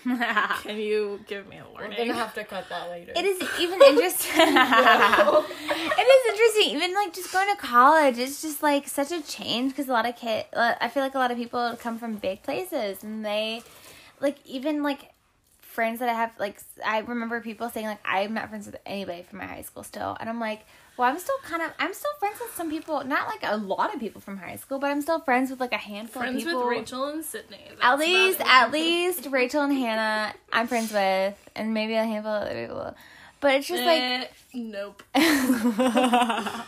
Can 0.04 0.78
you 0.78 1.20
give 1.28 1.48
me 1.48 1.58
a 1.58 1.64
warning? 1.64 1.74
we're 1.76 1.82
warning? 1.90 2.08
gonna 2.08 2.20
have 2.20 2.34
to 2.36 2.46
cut 2.46 2.70
that 2.70 2.90
later 2.90 3.12
It 3.16 3.26
is 3.26 3.42
even 3.60 3.82
interesting. 3.82 4.32
it 4.38 6.08
is 6.08 6.32
interesting. 6.32 6.76
Even 6.76 6.94
like 6.96 7.14
just 7.14 7.34
going 7.34 7.54
to 7.54 7.62
college, 7.62 8.18
it's 8.18 8.42
just 8.42 8.64
like 8.64 8.88
such 8.88 9.12
a 9.12 9.22
change 9.22 9.72
because 9.72 9.90
a 9.90 9.92
lot 9.92 10.08
of 10.08 10.16
kids. 10.16 10.48
I 10.56 10.88
feel 10.88 11.04
like 11.04 11.16
a 11.16 11.20
lot 11.20 11.32
of 11.32 11.38
people 11.38 11.78
come 11.80 12.00
from 12.00 12.16
big 12.16 12.44
places, 12.44 13.04
and 13.04 13.26
they 13.26 13.62
like 14.22 14.38
even 14.46 14.84
like 14.84 15.12
friends 15.80 16.00
that 16.02 16.10
I 16.10 16.14
have. 16.14 16.32
Like 16.38 16.60
I 16.86 17.00
remember 17.00 17.40
people 17.40 17.70
saying 17.70 17.86
like 17.86 18.02
I'm 18.04 18.34
not 18.34 18.50
friends 18.50 18.66
with 18.66 18.76
anybody 18.86 19.24
from 19.24 19.40
my 19.40 19.46
high 19.46 19.62
school 19.62 19.84
still, 19.84 20.18
and 20.20 20.30
I'm 20.30 20.40
like. 20.40 20.62
Well, 20.98 21.10
I'm 21.10 21.18
still 21.18 21.38
kind 21.44 21.62
of 21.62 21.72
I'm 21.80 21.94
still 21.94 22.12
friends 22.20 22.42
with 22.42 22.54
some 22.56 22.70
people, 22.70 23.06
not 23.06 23.30
like 23.30 23.40
a 23.44 23.56
lot 23.56 23.94
of 23.94 24.02
people 24.02 24.20
from 24.20 24.36
high 24.36 24.58
school, 24.58 24.80
but 24.80 24.92
I'm 24.92 25.02
still 25.02 25.22
friends 25.22 25.50
with 25.50 25.62
like 25.62 25.72
a 25.72 25.78
handful 25.78 26.22
Friends 26.24 26.44
of 26.44 26.50
people. 26.50 26.68
Friends 26.68 26.92
with 26.92 27.00
Rachel 27.00 27.08
and 27.08 27.24
Sydney. 27.24 27.62
That's 27.70 27.82
At 27.82 28.00
least, 28.00 28.42
at 28.42 28.72
least 28.74 29.26
Rachel 29.28 29.62
and 29.62 29.72
Hannah, 29.72 30.34
I'm 30.52 30.68
friends 30.68 30.92
with, 30.92 31.38
and 31.56 31.74
maybe 31.74 31.94
a 31.94 32.04
handful 32.04 32.34
of 32.34 32.42
other 32.44 32.68
people. 32.68 32.96
But 33.40 33.54
it's 33.56 33.68
just 33.70 33.82
like, 33.86 34.02
Eh, 34.02 34.28
nope. 34.56 35.02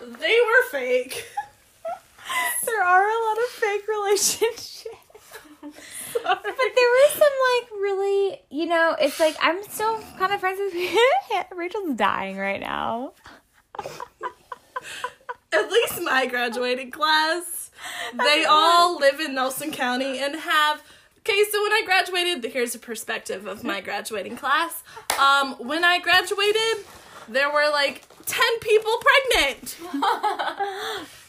They 0.00 0.38
were 0.46 0.62
fake. 0.70 1.26
there 2.66 2.82
are 2.82 3.08
a 3.08 3.28
lot 3.28 3.38
of 3.38 3.50
fake 3.50 3.84
relationships. 3.86 4.86
But 6.22 6.42
there 6.44 6.90
were 6.90 7.10
some 7.12 7.22
like 7.22 7.70
really, 7.80 8.40
you 8.50 8.66
know, 8.66 8.96
it's 9.00 9.20
like 9.20 9.36
I'm 9.40 9.62
still 9.64 10.00
kind 10.18 10.32
of 10.32 10.40
friends 10.40 10.58
with 10.60 10.74
Rachel's 11.56 11.96
dying 11.96 12.36
right 12.36 12.60
now. 12.60 13.12
At 15.52 15.70
least 15.70 16.02
my 16.02 16.26
graduating 16.26 16.90
class. 16.90 17.70
They 18.16 18.44
all 18.48 18.98
live 18.98 19.20
in 19.20 19.34
Nelson 19.34 19.70
County 19.70 20.18
and 20.18 20.34
have. 20.34 20.82
Okay, 21.20 21.44
so 21.50 21.62
when 21.62 21.72
I 21.72 21.82
graduated, 21.84 22.50
here's 22.50 22.74
a 22.74 22.78
perspective 22.78 23.46
of 23.46 23.64
my 23.64 23.80
graduating 23.80 24.36
class. 24.36 24.82
Um, 25.18 25.54
when 25.58 25.84
I 25.84 25.98
graduated, 25.98 26.86
there 27.28 27.52
were 27.52 27.68
like 27.70 28.06
10 28.26 28.44
people 28.60 28.92
pregnant. 29.32 29.76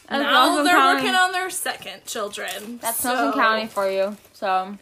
That's 0.08 0.22
now 0.22 0.46
Nelson 0.46 0.64
they're 0.64 0.76
County. 0.76 1.02
working 1.02 1.14
on 1.16 1.32
their 1.32 1.50
second 1.50 2.04
children. 2.06 2.78
That's 2.80 2.98
so, 3.00 3.12
Nelson 3.14 3.40
County 3.40 3.66
for 3.66 3.90
you. 3.90 4.16
So, 4.32 4.76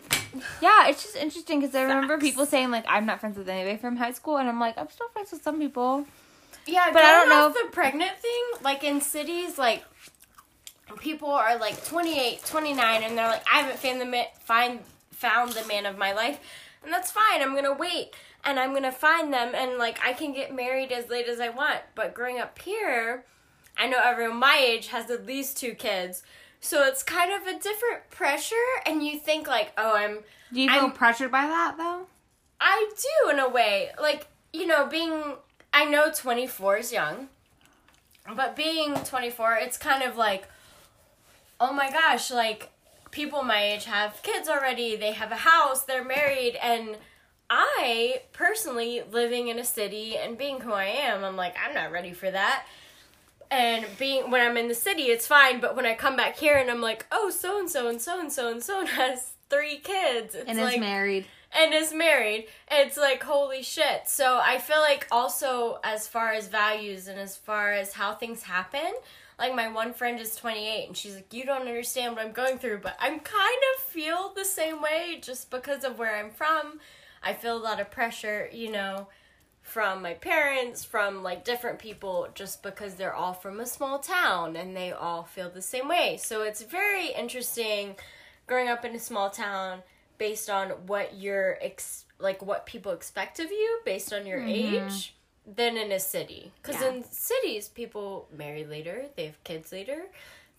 yeah, 0.61 0.89
it's 0.89 1.03
just 1.03 1.17
interesting 1.17 1.61
because 1.61 1.75
I 1.75 1.83
remember 1.83 2.15
Facts. 2.15 2.23
people 2.31 2.47
saying 2.47 2.71
like 2.71 2.85
I'm 2.89 3.07
not 3.07 3.21
friends 3.21 3.37
with 3.39 3.49
anybody 3.49 3.77
from 3.77 3.97
high 3.97 4.13
school, 4.13 4.37
and 4.37 4.49
I'm 4.49 4.61
like 4.61 4.79
I'm 4.79 4.89
still 4.89 5.09
friends 5.09 5.33
with 5.33 5.43
some 5.43 5.59
people. 5.59 6.07
Yeah, 6.67 6.91
But 6.93 7.03
I 7.03 7.13
don't 7.13 7.29
know 7.29 7.47
off 7.47 7.55
the 7.55 7.69
pregnant 7.71 8.19
thing, 8.19 8.43
like 8.63 8.83
in 8.85 9.01
cities, 9.01 9.57
like 9.59 9.85
people 10.99 11.31
are 11.31 11.57
like 11.59 11.85
28, 11.85 12.45
29, 12.45 13.03
and 13.03 13.17
they're 13.19 13.27
like, 13.29 13.45
I 13.53 13.59
haven't 13.61 13.79
found 13.79 14.01
the 14.01 14.05
ma- 14.05 14.31
find 14.45 14.81
found 15.11 15.53
the 15.53 15.65
man 15.67 15.87
of 15.87 15.97
my 15.99 16.13
life, 16.13 16.39
and 16.85 16.93
that's 16.93 17.11
fine. 17.11 17.41
I'm 17.43 17.55
gonna 17.55 17.73
wait, 17.75 18.15
and 18.45 18.59
I'm 18.61 18.73
gonna 18.75 18.93
find 18.93 19.33
them, 19.33 19.55
and 19.55 19.79
like 19.79 19.99
I 20.05 20.13
can 20.13 20.33
get 20.33 20.55
married 20.55 20.93
as 20.93 21.09
late 21.09 21.27
as 21.29 21.41
I 21.41 21.49
want. 21.49 21.81
But 21.95 22.15
growing 22.15 22.39
up 22.39 22.61
here, 22.61 23.25
I 23.79 23.87
know 23.89 24.01
everyone 24.03 24.37
my 24.39 24.57
age 24.59 24.89
has 24.89 25.11
at 25.11 25.27
least 25.27 25.57
two 25.59 25.75
kids, 25.75 26.23
so 26.61 26.85
it's 26.87 27.03
kind 27.03 27.33
of 27.33 27.47
a 27.47 27.59
different 27.59 28.09
pressure, 28.11 28.55
and 28.87 29.05
you 29.05 29.19
think 29.19 29.47
like, 29.47 29.73
oh, 29.77 29.95
I'm 29.97 30.19
Do 30.53 30.61
you 30.61 30.69
feel 30.71 30.81
I'm- 30.83 30.93
pressured 30.93 31.31
by 31.31 31.47
that 31.47 31.77
though? 31.77 32.07
I 32.61 32.91
do 33.25 33.31
in 33.31 33.39
a 33.39 33.49
way. 33.49 33.91
Like, 34.01 34.29
you 34.53 34.67
know, 34.67 34.87
being 34.87 35.35
I 35.75 35.85
know 35.85 36.11
24 36.15 36.79
is 36.79 36.93
young. 36.93 37.29
But 38.35 38.57
being 38.57 38.95
24, 38.95 39.57
it's 39.61 39.77
kind 39.77 40.03
of 40.03 40.17
like 40.17 40.49
oh 41.61 41.73
my 41.73 41.91
gosh, 41.91 42.31
like 42.31 42.71
people 43.11 43.43
my 43.43 43.63
age 43.63 43.85
have 43.85 44.23
kids 44.23 44.49
already, 44.49 44.97
they 44.97 45.13
have 45.13 45.33
a 45.33 45.37
house, 45.37 45.85
they're 45.85 46.05
married, 46.05 46.57
and 46.63 46.97
I 47.49 48.23
personally 48.33 49.03
living 49.11 49.49
in 49.49 49.59
a 49.59 49.65
city 49.65 50.17
and 50.19 50.37
being 50.37 50.61
who 50.61 50.73
I 50.73 50.85
am, 50.87 51.25
I'm 51.25 51.37
like, 51.37 51.55
I'm 51.65 51.73
not 51.75 51.93
ready 51.93 52.13
for 52.13 52.31
that. 52.31 52.67
And 53.51 53.87
being 53.99 54.31
when 54.31 54.41
I'm 54.41 54.57
in 54.57 54.69
the 54.69 54.75
city, 54.75 55.05
it's 55.05 55.27
fine, 55.27 55.61
but 55.61 55.77
when 55.77 55.87
I 55.87 55.95
come 55.95 56.17
back 56.17 56.37
here 56.37 56.57
and 56.57 56.71
I'm 56.71 56.81
like, 56.81 57.07
oh, 57.13 57.31
so 57.31 57.59
and 57.59 57.71
so 57.71 57.89
and 57.89 58.01
so 58.01 58.19
and 58.21 58.33
so 58.33 58.51
and 58.51 58.63
so 58.63 58.85
has 58.87 59.33
three 59.49 59.79
kids, 59.79 60.35
it's 60.35 60.49
and 60.49 60.59
like, 60.59 60.75
is 60.75 60.81
married. 60.81 61.27
and 61.57 61.73
is 61.73 61.93
married. 61.93 62.49
It's 62.71 62.97
like 62.97 63.23
holy 63.23 63.63
shit. 63.63 64.09
So 64.09 64.41
I 64.43 64.59
feel 64.59 64.81
like 64.81 65.07
also 65.13 65.79
as 65.85 66.09
far 66.09 66.33
as 66.33 66.49
values 66.49 67.07
and 67.09 67.19
as 67.21 67.37
far 67.37 67.73
as 67.73 67.93
how 67.93 68.15
things 68.15 68.43
happen, 68.43 68.93
like 69.39 69.55
my 69.55 69.69
one 69.69 69.93
friend 69.93 70.19
is 70.19 70.35
28 70.35 70.87
and 70.89 70.97
she's 70.97 71.15
like 71.15 71.33
you 71.33 71.45
don't 71.45 71.61
understand 71.69 72.17
what 72.17 72.25
I'm 72.27 72.33
going 72.33 72.59
through, 72.59 72.79
but 72.79 72.97
I'm 72.99 73.21
kind 73.21 73.61
of 73.77 73.83
feel 73.85 74.33
the 74.35 74.45
same 74.45 74.83
way 74.83 75.21
just 75.23 75.51
because 75.51 75.85
of 75.85 75.99
where 75.99 76.17
I'm 76.17 76.31
from. 76.31 76.81
I 77.23 77.33
feel 77.35 77.57
a 77.57 77.63
lot 77.63 77.81
of 77.81 77.91
pressure, 77.91 78.49
you 78.53 78.71
know, 78.73 79.07
from 79.67 80.01
my 80.01 80.15
parents, 80.15 80.85
from 80.85 81.25
like 81.25 81.45
different 81.45 81.81
people 81.81 82.29
just 82.37 82.63
because 82.63 82.95
they're 82.95 83.13
all 83.13 83.33
from 83.35 83.59
a 83.59 83.67
small 83.67 83.99
town 83.99 84.55
and 84.55 84.77
they 84.77 84.93
all 84.93 85.25
feel 85.25 85.51
the 85.51 85.61
same 85.61 85.89
way. 85.89 86.17
So 86.23 86.43
it's 86.43 86.63
very 86.63 87.09
interesting 87.09 87.97
growing 88.47 88.69
up 88.69 88.85
in 88.85 88.95
a 88.95 89.01
small 89.01 89.29
town 89.29 89.83
based 90.19 90.49
on 90.49 90.69
what 90.87 91.17
you're 91.17 91.59
ex- 91.61 92.05
like 92.21 92.43
what 92.43 92.65
people 92.65 92.93
expect 92.93 93.41
of 93.41 93.51
you 93.51 93.81
based 93.85 94.13
on 94.13 94.25
your 94.25 94.39
mm-hmm. 94.39 94.89
age 94.89 95.17
than 95.45 95.77
in 95.77 95.91
a 95.91 95.99
city. 95.99 96.53
Because 96.63 96.81
Yeah. 96.81 96.91
in 96.91 97.05
cities 97.05 97.69
people 97.69 98.29
marry 98.33 98.65
later 98.65 99.07
they 99.17 99.27
have 99.27 99.43
kids 99.43 99.73
later 99.73 100.07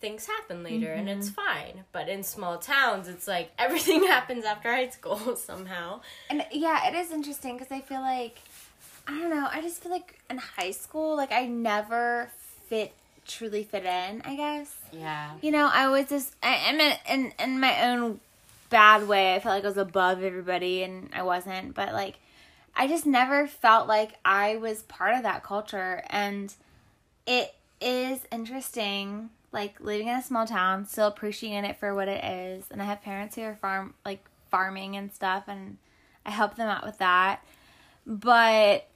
things 0.00 0.26
happen 0.26 0.62
later 0.62 0.92
and 0.92 1.08
it's 1.08 1.30
mm-hmm. 1.30 1.42
fine. 1.42 1.84
But 1.92 2.10
in 2.10 2.22
small 2.22 2.58
towns 2.58 3.08
it's 3.08 3.26
like 3.26 3.52
everything 3.58 4.06
happens 4.06 4.44
after 4.44 4.70
high 4.70 4.90
school 4.90 5.34
somehow. 5.48 6.02
And 6.28 6.44
yeah, 6.52 6.88
it 6.88 6.94
is 6.94 7.10
interesting 7.10 7.56
because 7.56 7.72
I 7.72 7.80
feel 7.80 8.02
like 8.02 8.38
I 9.08 9.18
don't 9.18 9.30
know. 9.30 9.48
I 9.50 9.60
just 9.62 9.82
feel 9.82 9.90
like 9.90 10.18
in 10.30 10.38
high 10.38 10.70
school, 10.70 11.16
like 11.16 11.32
I 11.32 11.46
never 11.46 12.30
fit 12.68 12.92
truly 13.26 13.64
fit 13.64 13.84
in. 13.84 14.22
I 14.24 14.36
guess 14.36 14.74
yeah 14.90 15.32
you 15.42 15.50
know 15.50 15.68
I 15.70 15.88
was 15.88 16.08
just 16.08 16.34
I, 16.42 16.68
I 16.68 16.72
mean 16.74 16.92
in 17.10 17.32
in 17.38 17.60
my 17.60 17.90
own 17.90 18.20
bad 18.70 19.08
way. 19.08 19.34
I 19.34 19.40
felt 19.40 19.54
like 19.54 19.64
I 19.64 19.68
was 19.68 19.76
above 19.76 20.22
everybody, 20.22 20.82
and 20.82 21.10
I 21.12 21.22
wasn't. 21.22 21.74
But 21.74 21.92
like, 21.92 22.18
I 22.76 22.86
just 22.86 23.06
never 23.06 23.46
felt 23.46 23.88
like 23.88 24.14
I 24.24 24.56
was 24.56 24.82
part 24.82 25.14
of 25.14 25.22
that 25.22 25.42
culture, 25.42 26.02
and 26.08 26.52
it 27.26 27.54
is 27.80 28.20
interesting. 28.30 29.30
Like 29.50 29.80
living 29.80 30.08
in 30.08 30.16
a 30.16 30.22
small 30.22 30.46
town, 30.46 30.86
still 30.86 31.06
appreciating 31.06 31.64
it 31.64 31.78
for 31.78 31.94
what 31.94 32.08
it 32.08 32.22
is, 32.22 32.64
and 32.70 32.82
I 32.82 32.84
have 32.84 33.02
parents 33.02 33.34
who 33.36 33.42
are 33.42 33.54
farm 33.54 33.94
like 34.04 34.24
farming 34.50 34.96
and 34.96 35.12
stuff, 35.12 35.44
and 35.48 35.78
I 36.26 36.30
help 36.30 36.56
them 36.56 36.68
out 36.68 36.84
with 36.84 36.98
that. 36.98 37.42
But 38.06 38.86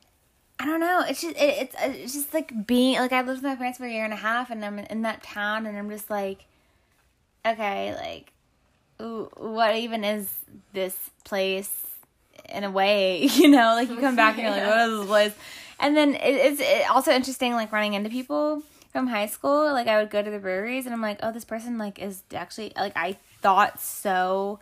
I 0.62 0.64
don't 0.64 0.78
know. 0.78 1.02
It's 1.08 1.20
just 1.20 1.36
it, 1.36 1.54
it's 1.60 1.74
uh, 1.74 1.92
it's 1.92 2.12
just 2.12 2.32
like 2.32 2.68
being 2.68 2.96
like 2.96 3.12
I 3.12 3.22
lived 3.22 3.42
with 3.42 3.50
my 3.50 3.56
parents 3.56 3.78
for 3.78 3.84
a 3.84 3.90
year 3.90 4.04
and 4.04 4.12
a 4.12 4.16
half, 4.16 4.48
and 4.48 4.64
I'm 4.64 4.78
in 4.78 5.02
that 5.02 5.20
town, 5.20 5.66
and 5.66 5.76
I'm 5.76 5.90
just 5.90 6.08
like, 6.08 6.44
okay, 7.44 7.92
like, 7.96 8.32
ooh, 9.04 9.28
what 9.36 9.74
even 9.74 10.04
is 10.04 10.32
this 10.72 10.96
place? 11.24 11.88
In 12.48 12.62
a 12.62 12.70
way, 12.70 13.22
you 13.34 13.48
know, 13.48 13.74
like 13.74 13.88
you 13.88 13.96
come 13.96 14.14
back 14.14 14.38
and 14.38 14.42
you're 14.42 14.52
like, 14.52 14.66
what 14.66 14.88
is 14.88 15.00
this 15.00 15.08
place? 15.08 15.32
And 15.80 15.96
then 15.96 16.14
it, 16.14 16.20
it's 16.22 16.60
it 16.60 16.88
also 16.88 17.10
interesting, 17.10 17.54
like 17.54 17.72
running 17.72 17.94
into 17.94 18.08
people 18.08 18.62
from 18.92 19.08
high 19.08 19.26
school. 19.26 19.72
Like 19.72 19.88
I 19.88 19.98
would 19.98 20.10
go 20.10 20.22
to 20.22 20.30
the 20.30 20.38
breweries, 20.38 20.86
and 20.86 20.94
I'm 20.94 21.02
like, 21.02 21.18
oh, 21.24 21.32
this 21.32 21.44
person 21.44 21.76
like 21.76 21.98
is 21.98 22.22
actually 22.32 22.72
like 22.76 22.92
I 22.94 23.16
thought 23.40 23.80
so. 23.80 24.60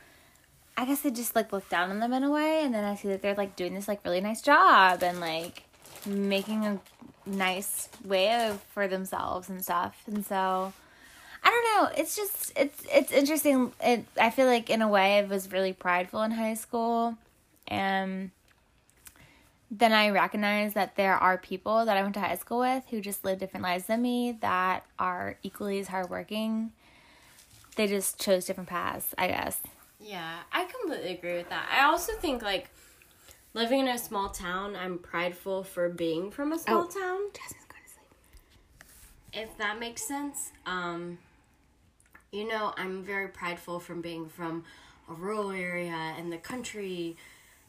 I 0.79 0.87
guess 0.87 1.03
they 1.03 1.11
just 1.11 1.37
like 1.37 1.53
look 1.53 1.69
down 1.69 1.91
on 1.91 2.01
them 2.01 2.15
in 2.15 2.25
a 2.25 2.31
way, 2.31 2.65
and 2.65 2.73
then 2.75 2.85
I 2.85 2.95
see 2.95 3.09
that 3.09 3.21
they're 3.21 3.35
like 3.35 3.55
doing 3.55 3.75
this 3.75 3.87
like 3.87 4.03
really 4.03 4.23
nice 4.23 4.41
job 4.41 5.03
and 5.03 5.21
like 5.21 5.65
making 6.07 6.65
a 6.65 6.81
nice 7.27 7.89
way 8.05 8.47
of, 8.47 8.61
for 8.75 8.89
themselves 8.89 9.49
and 9.49 9.63
stuff. 9.63 10.03
And 10.07 10.25
so 10.25 10.73
I 11.43 11.51
don't 11.51 11.65
know. 11.65 12.03
It's 12.03 12.17
just 12.17 12.53
it's 12.57 12.83
it's 12.93 13.13
interesting. 13.13 13.73
It 13.83 14.05
I 14.19 14.31
feel 14.31 14.47
like 14.47 14.69
in 14.71 14.83
a 14.83 14.89
way 14.89 15.19
I 15.19 15.23
was 15.25 15.51
really 15.51 15.73
prideful 15.73 16.23
in 16.23 16.33
high 16.33 16.55
school, 16.55 17.17
and 17.67 18.31
then 19.71 19.93
I 19.93 20.11
recognize 20.11 20.75
that 20.75 20.97
there 20.97 21.15
are 21.15 21.39
people 21.39 21.85
that 21.87 21.97
I 21.97 22.03
went 22.03 22.15
to 22.15 22.21
high 22.21 22.37
school 22.37 22.59
with 22.59 22.85
who 22.91 23.01
just 23.01 23.25
live 23.25 23.39
different 23.39 23.63
lives 23.63 23.85
than 23.87 24.03
me 24.03 24.33
that 24.41 24.85
are 24.99 25.37
equally 25.43 25.79
as 25.79 25.89
hardworking. 25.89 26.73
They 27.77 27.87
just 27.87 28.21
chose 28.21 28.45
different 28.45 28.69
paths, 28.69 29.15
I 29.17 29.29
guess. 29.29 29.61
Yeah, 30.01 30.41
I 30.53 30.65
completely 30.65 31.13
agree 31.13 31.35
with 31.35 31.49
that. 31.51 31.69
I 31.73 31.85
also 31.85 32.13
think 32.15 32.43
like 32.43 32.69
living 33.55 33.81
in 33.81 33.89
a 33.89 33.99
small 33.99 34.29
town, 34.31 34.77
I'm 34.77 34.99
prideful 34.99 35.65
for 35.65 35.89
being 35.89 36.31
from 36.31 36.53
a 36.53 36.59
small 36.59 36.83
Oh. 36.83 36.87
town. 36.87 37.21
Jasmine's 37.33 37.67
going 37.69 37.83
to 37.85 37.91
sleep. 37.91 39.45
If 39.51 39.59
that 39.59 39.79
makes 39.79 40.03
sense. 40.03 40.51
Um 40.67 41.19
you 42.33 42.47
know, 42.47 42.73
I'm 42.77 43.03
very 43.03 43.27
prideful 43.27 43.81
from 43.81 44.01
being 44.01 44.29
from 44.29 44.65
a 45.09 45.13
rural 45.15 45.51
area 45.51 46.15
and 46.17 46.33
the 46.33 46.39
country 46.39 47.17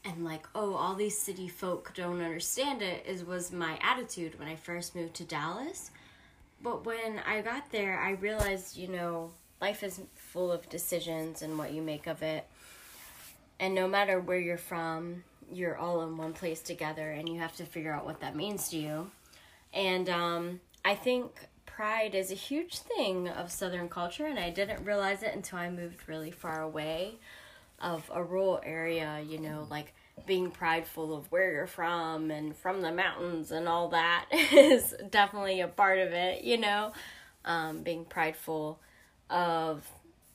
and 0.05 0.23
like, 0.23 0.45
oh, 0.53 0.75
all 0.75 0.93
these 0.93 1.17
city 1.19 1.47
folk 1.47 1.93
don't 1.95 2.21
understand 2.21 2.83
it 2.83 3.03
is 3.07 3.23
was 3.23 3.51
my 3.51 3.79
attitude 3.81 4.37
when 4.37 4.47
I 4.47 4.55
first 4.55 4.95
moved 4.95 5.15
to 5.15 5.23
Dallas. 5.23 5.89
But 6.61 6.85
when 6.85 7.19
I 7.25 7.41
got 7.41 7.71
there, 7.71 7.99
I 7.99 8.11
realized, 8.11 8.77
you 8.77 8.87
know, 8.87 9.31
life 9.59 9.81
is 9.81 9.99
full 10.13 10.51
of 10.51 10.69
decisions 10.69 11.41
and 11.41 11.57
what 11.57 11.71
you 11.73 11.81
make 11.81 12.05
of 12.05 12.21
it. 12.21 12.45
And 13.59 13.73
no 13.73 13.87
matter 13.87 14.19
where 14.19 14.39
you're 14.39 14.57
from, 14.59 15.23
you're 15.51 15.77
all 15.77 16.01
in 16.03 16.17
one 16.17 16.33
place 16.33 16.61
together 16.61 17.11
and 17.11 17.27
you 17.27 17.39
have 17.39 17.55
to 17.57 17.65
figure 17.65 17.93
out 17.93 18.05
what 18.05 18.21
that 18.21 18.35
means 18.35 18.69
to 18.69 18.77
you. 18.77 19.11
And 19.73 20.09
um, 20.09 20.59
I 20.83 20.95
think 20.95 21.31
pride 21.65 22.15
is 22.15 22.31
a 22.31 22.35
huge 22.35 22.79
thing 22.79 23.27
of 23.27 23.51
Southern 23.51 23.89
culture, 23.89 24.25
and 24.25 24.37
I 24.37 24.49
didn't 24.49 24.85
realize 24.85 25.23
it 25.23 25.33
until 25.33 25.59
I 25.59 25.69
moved 25.69 26.07
really 26.07 26.31
far 26.31 26.61
away 26.61 27.15
of 27.79 28.09
a 28.13 28.23
rural 28.23 28.61
area, 28.63 29.23
you 29.25 29.39
know, 29.39 29.67
like 29.69 29.93
being 30.25 30.51
prideful 30.51 31.15
of 31.15 31.31
where 31.31 31.51
you're 31.51 31.67
from 31.67 32.29
and 32.29 32.55
from 32.55 32.81
the 32.81 32.91
mountains 32.91 33.51
and 33.51 33.67
all 33.67 33.89
that 33.89 34.25
is 34.31 34.93
definitely 35.09 35.61
a 35.61 35.67
part 35.67 35.99
of 35.99 36.11
it, 36.11 36.43
you 36.43 36.57
know. 36.57 36.91
Um, 37.43 37.81
being 37.81 38.05
prideful 38.05 38.79
of, 39.31 39.89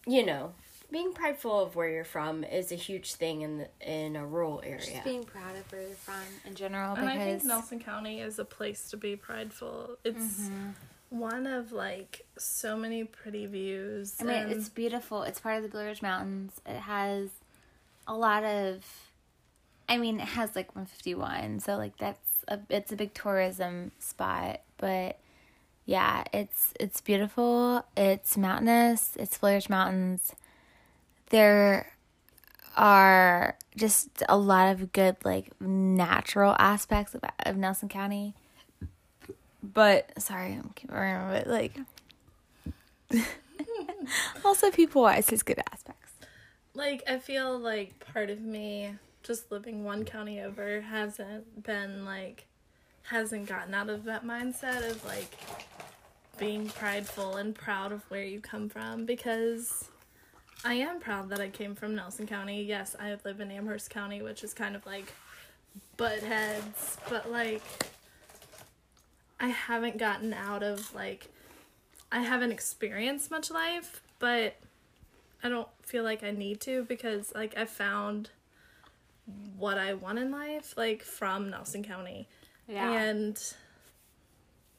you 0.07 0.27
know, 0.27 0.55
being 0.91 1.13
prideful 1.13 1.61
of 1.61 1.75
where 1.75 1.89
you're 1.89 2.05
from 2.05 2.45
is 2.45 2.71
a 2.73 2.77
huge 2.77 3.15
thing 3.15 3.43
in 3.43 3.59
the, 3.59 3.69
in 3.81 4.17
a 4.17 4.27
rural 4.27 4.61
area. 4.65 4.79
Just 4.79 5.05
being 5.05 5.25
proud 5.25 5.57
of 5.57 5.71
where 5.73 5.83
you're 5.83 5.91
from 5.91 6.23
in 6.45 6.55
general 6.55 6.95
And 6.95 7.09
I 7.09 7.19
think 7.19 7.45
Nelson 7.45 7.81
County 7.81 8.21
is 8.21 8.39
a 8.39 8.45
place 8.45 8.91
to 8.91 8.97
be 8.97 9.17
prideful. 9.17 9.97
It's 10.05 10.43
mm-hmm. 10.43 10.71
one 11.11 11.47
of 11.47 11.73
like 11.73 12.25
so 12.39 12.77
many 12.77 13.05
pretty 13.05 13.47
views. 13.47 14.17
I 14.21 14.25
mean 14.25 14.35
and 14.35 14.53
it's 14.53 14.69
beautiful. 14.69 15.23
It's 15.23 15.41
part 15.41 15.57
of 15.57 15.63
the 15.63 15.69
Blue 15.69 15.85
Ridge 15.85 16.03
Mountains. 16.03 16.61
It 16.65 16.81
has 16.81 17.31
a 18.07 18.15
lot 18.15 18.45
of 18.45 18.85
I 19.89 19.99
mean 19.99 20.21
it 20.21 20.29
has 20.29 20.55
like 20.57 20.75
151 20.75 21.61
so 21.61 21.77
like 21.77 21.97
that's 21.99 22.45
a 22.49 22.59
it's 22.71 22.93
a 22.93 22.97
big 22.97 23.15
tourism 23.15 23.93
spot 23.99 24.61
but 24.79 25.19
yeah 25.85 26.25
it's 26.33 26.73
it's 26.79 27.01
beautiful 27.01 27.85
it's 27.97 28.37
mountainous 28.37 29.17
it's 29.19 29.39
Blue 29.39 29.51
Ridge 29.51 29.69
Mountains 29.69 30.33
there 31.31 31.93
are 32.77 33.57
just 33.77 34.23
a 34.29 34.37
lot 34.37 34.73
of 34.73 34.93
good 34.93 35.17
like 35.25 35.59
natural 35.61 36.55
aspects 36.59 37.15
of, 37.15 37.23
of 37.41 37.57
Nelson 37.57 37.89
County. 37.89 38.35
But 39.63 40.11
sorry 40.23 40.53
I'm 40.53 40.71
keep 40.75 40.91
but 40.91 41.47
like 41.47 41.79
also 44.45 44.71
people 44.71 45.03
wise 45.03 45.27
there's 45.27 45.43
good 45.43 45.61
aspects. 45.73 46.13
Like 46.75 47.03
I 47.09 47.19
feel 47.19 47.59
like 47.59 47.99
part 48.13 48.31
of 48.31 48.41
me 48.41 48.95
just 49.23 49.51
living 49.51 49.83
one 49.83 50.05
county 50.05 50.41
over 50.41 50.81
hasn't 50.83 51.65
been 51.65 52.05
like 52.05 52.47
hasn't 53.05 53.47
gotten 53.47 53.75
out 53.75 53.89
of 53.89 54.05
that 54.05 54.25
mindset 54.25 54.89
of 54.89 55.05
like 55.05 55.37
being 56.39 56.69
prideful 56.69 57.37
and 57.37 57.55
proud 57.55 57.93
of 57.93 58.03
where 58.11 58.25
you 58.25 58.41
come 58.41 58.69
from 58.69 59.05
because 59.05 59.89
I 60.65 60.75
am 60.75 61.01
proud 61.01 61.29
that 61.31 61.41
I 61.41 61.49
came 61.49 61.75
from 61.75 61.95
Nelson 61.95 62.27
County. 62.27 62.63
Yes, 62.63 62.97
I 62.99 63.17
live 63.25 63.41
in 63.41 63.51
Amherst 63.51 63.91
County, 63.91 64.23
which 64.23 64.43
is 64.43 64.55
kind 64.55 64.75
of 64.75 64.85
like 64.87 65.13
butt 65.97 66.21
heads, 66.21 66.97
but 67.09 67.31
like 67.31 67.63
I 69.39 69.49
haven't 69.49 69.99
gotten 69.99 70.33
out 70.33 70.63
of 70.63 70.95
like 70.95 71.29
I 72.11 72.21
haven't 72.21 72.53
experienced 72.53 73.31
much 73.31 73.51
life, 73.51 74.03
but 74.19 74.57
I 75.43 75.49
don't 75.49 75.69
feel 75.83 76.05
like 76.05 76.25
I 76.25 76.31
need 76.31 76.61
to 76.63 76.85
because 76.85 77.33
like 77.35 77.57
I 77.57 77.65
found 77.65 78.31
what 79.57 79.77
I 79.77 79.95
want 79.95 80.19
in 80.19 80.31
life 80.31 80.75
like 80.77 81.03
from 81.03 81.51
Nelson 81.51 81.83
County. 81.83 82.29
Yeah. 82.69 82.93
And 82.93 83.41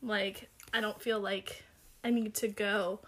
like 0.01 0.49
I 0.73 0.81
don't 0.81 1.01
feel 1.01 1.19
like 1.19 1.63
I 2.03 2.09
need 2.09 2.33
to 2.35 2.47
go 2.47 2.99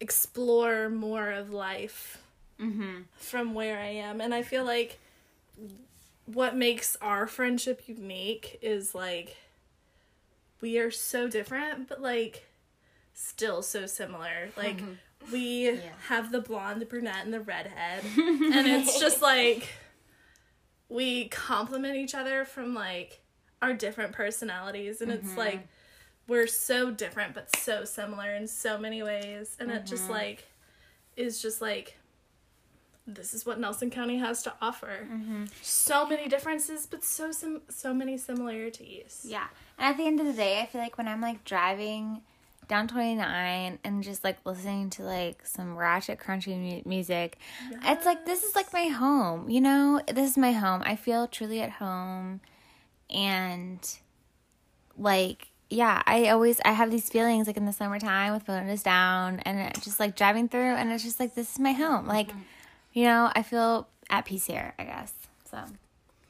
explore 0.00 0.88
more 0.88 1.30
of 1.30 1.52
life 1.52 2.18
mm-hmm. 2.60 3.02
from 3.16 3.54
where 3.54 3.78
I 3.78 3.88
am. 3.88 4.20
And 4.20 4.34
I 4.34 4.42
feel 4.42 4.64
like 4.64 4.98
what 6.26 6.56
makes 6.56 6.96
our 7.00 7.26
friendship 7.26 7.82
unique 7.86 8.58
is 8.62 8.94
like 8.94 9.36
we 10.60 10.78
are 10.78 10.90
so 10.90 11.28
different, 11.28 11.88
but 11.88 12.00
like 12.00 12.46
still 13.14 13.62
so 13.62 13.86
similar. 13.86 14.50
Like 14.56 14.78
mm-hmm. 14.78 15.32
we 15.32 15.80
have 16.08 16.32
the 16.32 16.40
blonde, 16.40 16.80
the 16.80 16.86
brunette, 16.86 17.24
and 17.24 17.32
the 17.32 17.40
redhead. 17.40 18.04
and 18.16 18.66
it's 18.66 18.98
just 18.98 19.22
like 19.22 19.68
we 20.88 21.28
complement 21.28 21.96
each 21.96 22.14
other 22.14 22.44
from 22.44 22.74
like 22.74 23.20
our 23.62 23.72
different 23.72 24.12
personalities 24.12 25.00
and 25.00 25.10
it's 25.10 25.28
mm-hmm. 25.28 25.38
like 25.38 25.68
we're 26.28 26.46
so 26.46 26.90
different 26.90 27.34
but 27.34 27.54
so 27.56 27.84
similar 27.84 28.34
in 28.34 28.46
so 28.46 28.78
many 28.78 29.02
ways 29.02 29.56
and 29.60 29.70
it 29.70 29.86
just 29.86 30.04
mm-hmm. 30.04 30.12
like 30.12 30.44
is 31.16 31.40
just 31.40 31.60
like 31.60 31.96
this 33.06 33.34
is 33.34 33.46
what 33.46 33.60
Nelson 33.60 33.88
County 33.88 34.18
has 34.18 34.42
to 34.42 34.52
offer. 34.60 35.06
Mm-hmm. 35.08 35.44
So 35.62 36.08
many 36.08 36.28
differences, 36.28 36.86
but 36.86 37.04
so 37.04 37.30
sim- 37.30 37.62
so 37.68 37.94
many 37.94 38.18
similarities. 38.18 39.24
Yeah. 39.28 39.46
And 39.78 39.88
at 39.88 39.96
the 39.96 40.06
end 40.06 40.18
of 40.18 40.26
the 40.26 40.32
day, 40.32 40.60
I 40.60 40.66
feel 40.66 40.80
like 40.80 40.98
when 40.98 41.06
I'm 41.06 41.20
like 41.20 41.44
driving 41.44 42.22
down 42.66 42.88
29 42.88 43.78
and 43.84 44.02
just 44.02 44.24
like 44.24 44.38
listening 44.44 44.90
to 44.90 45.04
like 45.04 45.46
some 45.46 45.76
ratchet 45.76 46.18
crunchy 46.18 46.58
mu- 46.58 46.82
music, 46.84 47.38
it's 47.84 48.04
like 48.04 48.26
this 48.26 48.42
is 48.42 48.56
like 48.56 48.72
my 48.72 48.86
home, 48.86 49.48
you 49.48 49.60
know? 49.60 50.00
This 50.12 50.30
is 50.30 50.36
my 50.36 50.52
home. 50.52 50.82
I 50.84 50.96
feel 50.96 51.28
truly 51.28 51.60
at 51.60 51.70
home 51.70 52.40
and 53.08 53.88
like 54.98 55.48
yeah, 55.68 56.02
I 56.06 56.28
always 56.28 56.60
I 56.64 56.72
have 56.72 56.90
these 56.90 57.08
feelings 57.08 57.46
like 57.46 57.56
in 57.56 57.64
the 57.64 57.72
summertime 57.72 58.32
with 58.32 58.46
windows 58.46 58.82
down 58.82 59.40
and 59.40 59.74
just 59.82 59.98
like 59.98 60.14
driving 60.16 60.48
through 60.48 60.74
and 60.74 60.92
it's 60.92 61.02
just 61.02 61.18
like 61.18 61.34
this 61.34 61.52
is 61.52 61.58
my 61.58 61.72
home. 61.72 62.06
Like, 62.06 62.30
you 62.92 63.04
know, 63.04 63.30
I 63.34 63.42
feel 63.42 63.88
at 64.08 64.24
peace 64.24 64.46
here, 64.46 64.74
I 64.78 64.84
guess. 64.84 65.12
So, 65.50 65.58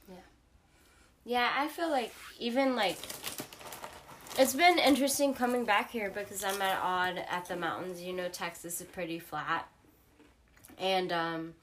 Yeah. 0.08 0.16
Yeah, 1.24 1.50
I 1.56 1.68
feel 1.68 1.90
like 1.90 2.14
even 2.38 2.76
like 2.76 2.98
it's 4.38 4.54
been 4.54 4.78
interesting 4.78 5.34
coming 5.34 5.64
back 5.64 5.90
here 5.90 6.10
because 6.10 6.42
I'm 6.42 6.60
at 6.62 6.78
odd 6.82 7.22
at 7.28 7.46
the 7.46 7.56
mountains. 7.56 8.02
You 8.02 8.12
know, 8.14 8.28
Texas 8.28 8.80
is 8.80 8.86
pretty 8.86 9.18
flat, 9.18 9.68
and 10.78 11.12
um, 11.12 11.54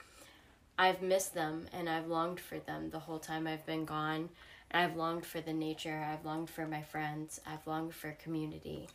I've 0.77 1.01
missed 1.01 1.33
them 1.33 1.67
and 1.71 1.87
I've 1.87 2.07
longed 2.07 2.39
for 2.39 2.59
them 2.59 2.89
the 2.89 2.99
whole 2.99 3.19
time 3.19 3.47
I've 3.47 3.65
been 3.65 3.85
gone. 3.85 4.29
I've 4.73 4.95
longed 4.95 5.25
for 5.25 5.39
the 5.39 5.53
nature. 5.53 6.05
I've 6.11 6.25
longed 6.25 6.49
for 6.49 6.65
my 6.65 6.81
friends. 6.81 7.39
I've 7.45 7.65
longed 7.67 7.93
for 7.93 8.11
community. 8.11 8.89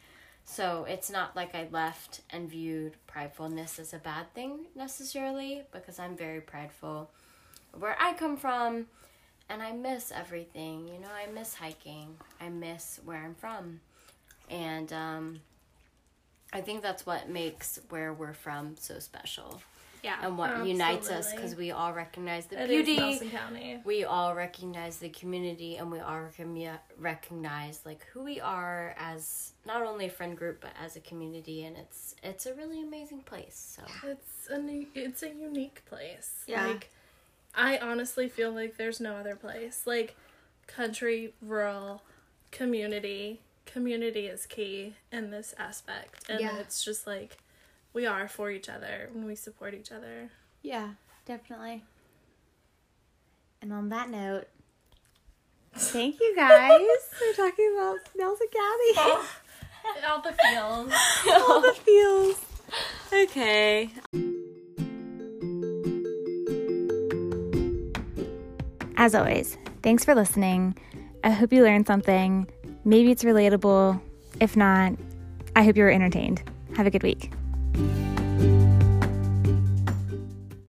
So 0.45 0.87
it's 0.89 1.11
not 1.11 1.37
like 1.37 1.55
I 1.55 1.69
left 1.71 2.23
and 2.31 2.49
viewed 2.51 2.95
pridefulness 3.07 3.79
as 3.79 3.93
a 3.93 3.99
bad 3.99 4.33
thing 4.35 4.67
necessarily 4.75 5.63
because 5.73 5.99
I'm 5.99 6.17
very 6.17 6.41
prideful 6.41 7.11
where 7.79 7.97
I 8.01 8.15
come 8.15 8.37
from 8.37 8.87
and 9.49 9.63
I 9.63 9.73
miss 9.73 10.11
everything. 10.11 10.89
You 10.89 11.01
know, 11.01 11.09
I 11.15 11.31
miss 11.31 11.55
hiking. 11.55 12.17
I 12.41 12.49
miss 12.49 12.99
where 13.05 13.19
I'm 13.19 13.35
from. 13.35 13.81
And 14.51 14.93
um, 14.93 15.41
I 16.53 16.63
think 16.63 16.83
that's 16.83 17.05
what 17.05 17.29
makes 17.29 17.79
where 17.91 18.13
we're 18.13 18.33
from 18.33 18.77
so 18.79 18.99
special 18.99 19.61
Yeah. 20.03 20.17
and 20.23 20.39
what 20.39 20.67
unites 20.67 21.11
us 21.11 21.33
because 21.33 21.55
we 21.55 21.71
all 21.71 21.93
recognize 21.93 22.47
the 22.47 22.63
It 22.63 22.71
is 22.71 22.85
beauty. 22.87 22.97
Nelson 23.01 23.31
County. 23.31 23.81
We 23.85 24.05
all 24.05 24.35
recognize 24.35 24.99
the 24.99 25.09
community 25.09 25.77
and 25.77 25.91
we 25.91 26.01
all 26.01 26.21
recogni- 26.21 26.79
recognize 26.99 27.81
like 27.85 28.05
who 28.13 28.23
we 28.23 28.41
are 28.41 28.95
as 28.99 29.53
not 29.67 29.83
only 29.83 30.07
a 30.07 30.11
friend 30.11 30.37
group 30.37 30.61
but 30.61 30.71
as 30.83 30.97
a 30.97 31.01
community 31.01 31.65
and 31.65 31.77
it's 31.77 32.15
it's 32.23 32.47
a 32.47 32.55
really 32.55 32.83
amazing 32.83 33.21
place. 33.21 33.77
So 33.77 34.09
It's 34.09 34.49
a 34.51 34.87
it's 34.95 35.23
a 35.23 35.29
unique 35.31 35.83
place. 35.87 36.45
Yeah. 36.47 36.67
Like 36.67 36.91
I 37.55 37.79
honestly 37.79 38.29
feel 38.29 38.53
like 38.53 38.77
there's 38.77 39.01
no 39.01 39.15
other 39.17 39.35
place. 39.35 39.83
Like 39.87 40.15
country, 40.67 41.33
rural, 41.43 42.03
community. 42.51 43.41
Community 43.67 44.27
is 44.27 44.47
key 44.47 44.95
in 45.13 45.31
this 45.31 45.55
aspect. 45.59 46.25
And 46.29 46.41
Yeah. 46.41 46.59
it's 46.59 46.85
just 46.85 47.07
like 47.07 47.39
we 47.99 48.07
are 48.07 48.29
for 48.29 48.49
each 48.49 48.69
other 48.69 49.09
when 49.13 49.27
we 49.27 49.35
support 49.35 49.75
each 49.75 49.91
other. 49.91 50.31
Yeah, 50.63 50.91
definitely. 51.27 51.83
And 53.61 53.73
on 53.73 53.89
that 53.89 54.09
note, 54.09 54.47
thank 55.75 56.21
you 56.21 56.33
guys 56.37 56.71
for 57.11 57.37
talking 57.37 57.75
about 57.77 57.97
Nelson 58.17 58.47
County. 58.55 59.19
All 60.07 60.21
the 60.21 60.33
feels. 60.33 60.93
All 61.29 61.61
the 61.61 61.75
feels. 61.85 62.41
Okay. 63.13 63.91
As 68.97 69.17
always, 69.17 69.59
thanks 69.83 70.05
for 70.05 70.15
listening. 70.15 70.79
I 71.25 71.31
hope 71.31 71.53
you 71.53 71.65
learned 71.65 71.89
something. 71.89 72.47
Maybe 72.85 73.11
it's 73.11 73.25
relatable. 73.25 74.01
If 74.39 74.57
not, 74.57 74.93
I 75.57 75.65
hope 75.65 75.77
you 75.77 75.83
were 75.83 75.91
entertained. 75.91 76.45
Have 76.77 76.87
a 76.87 76.91
good 76.91 77.03
week. 77.03 77.33
Bye. 77.79 78.08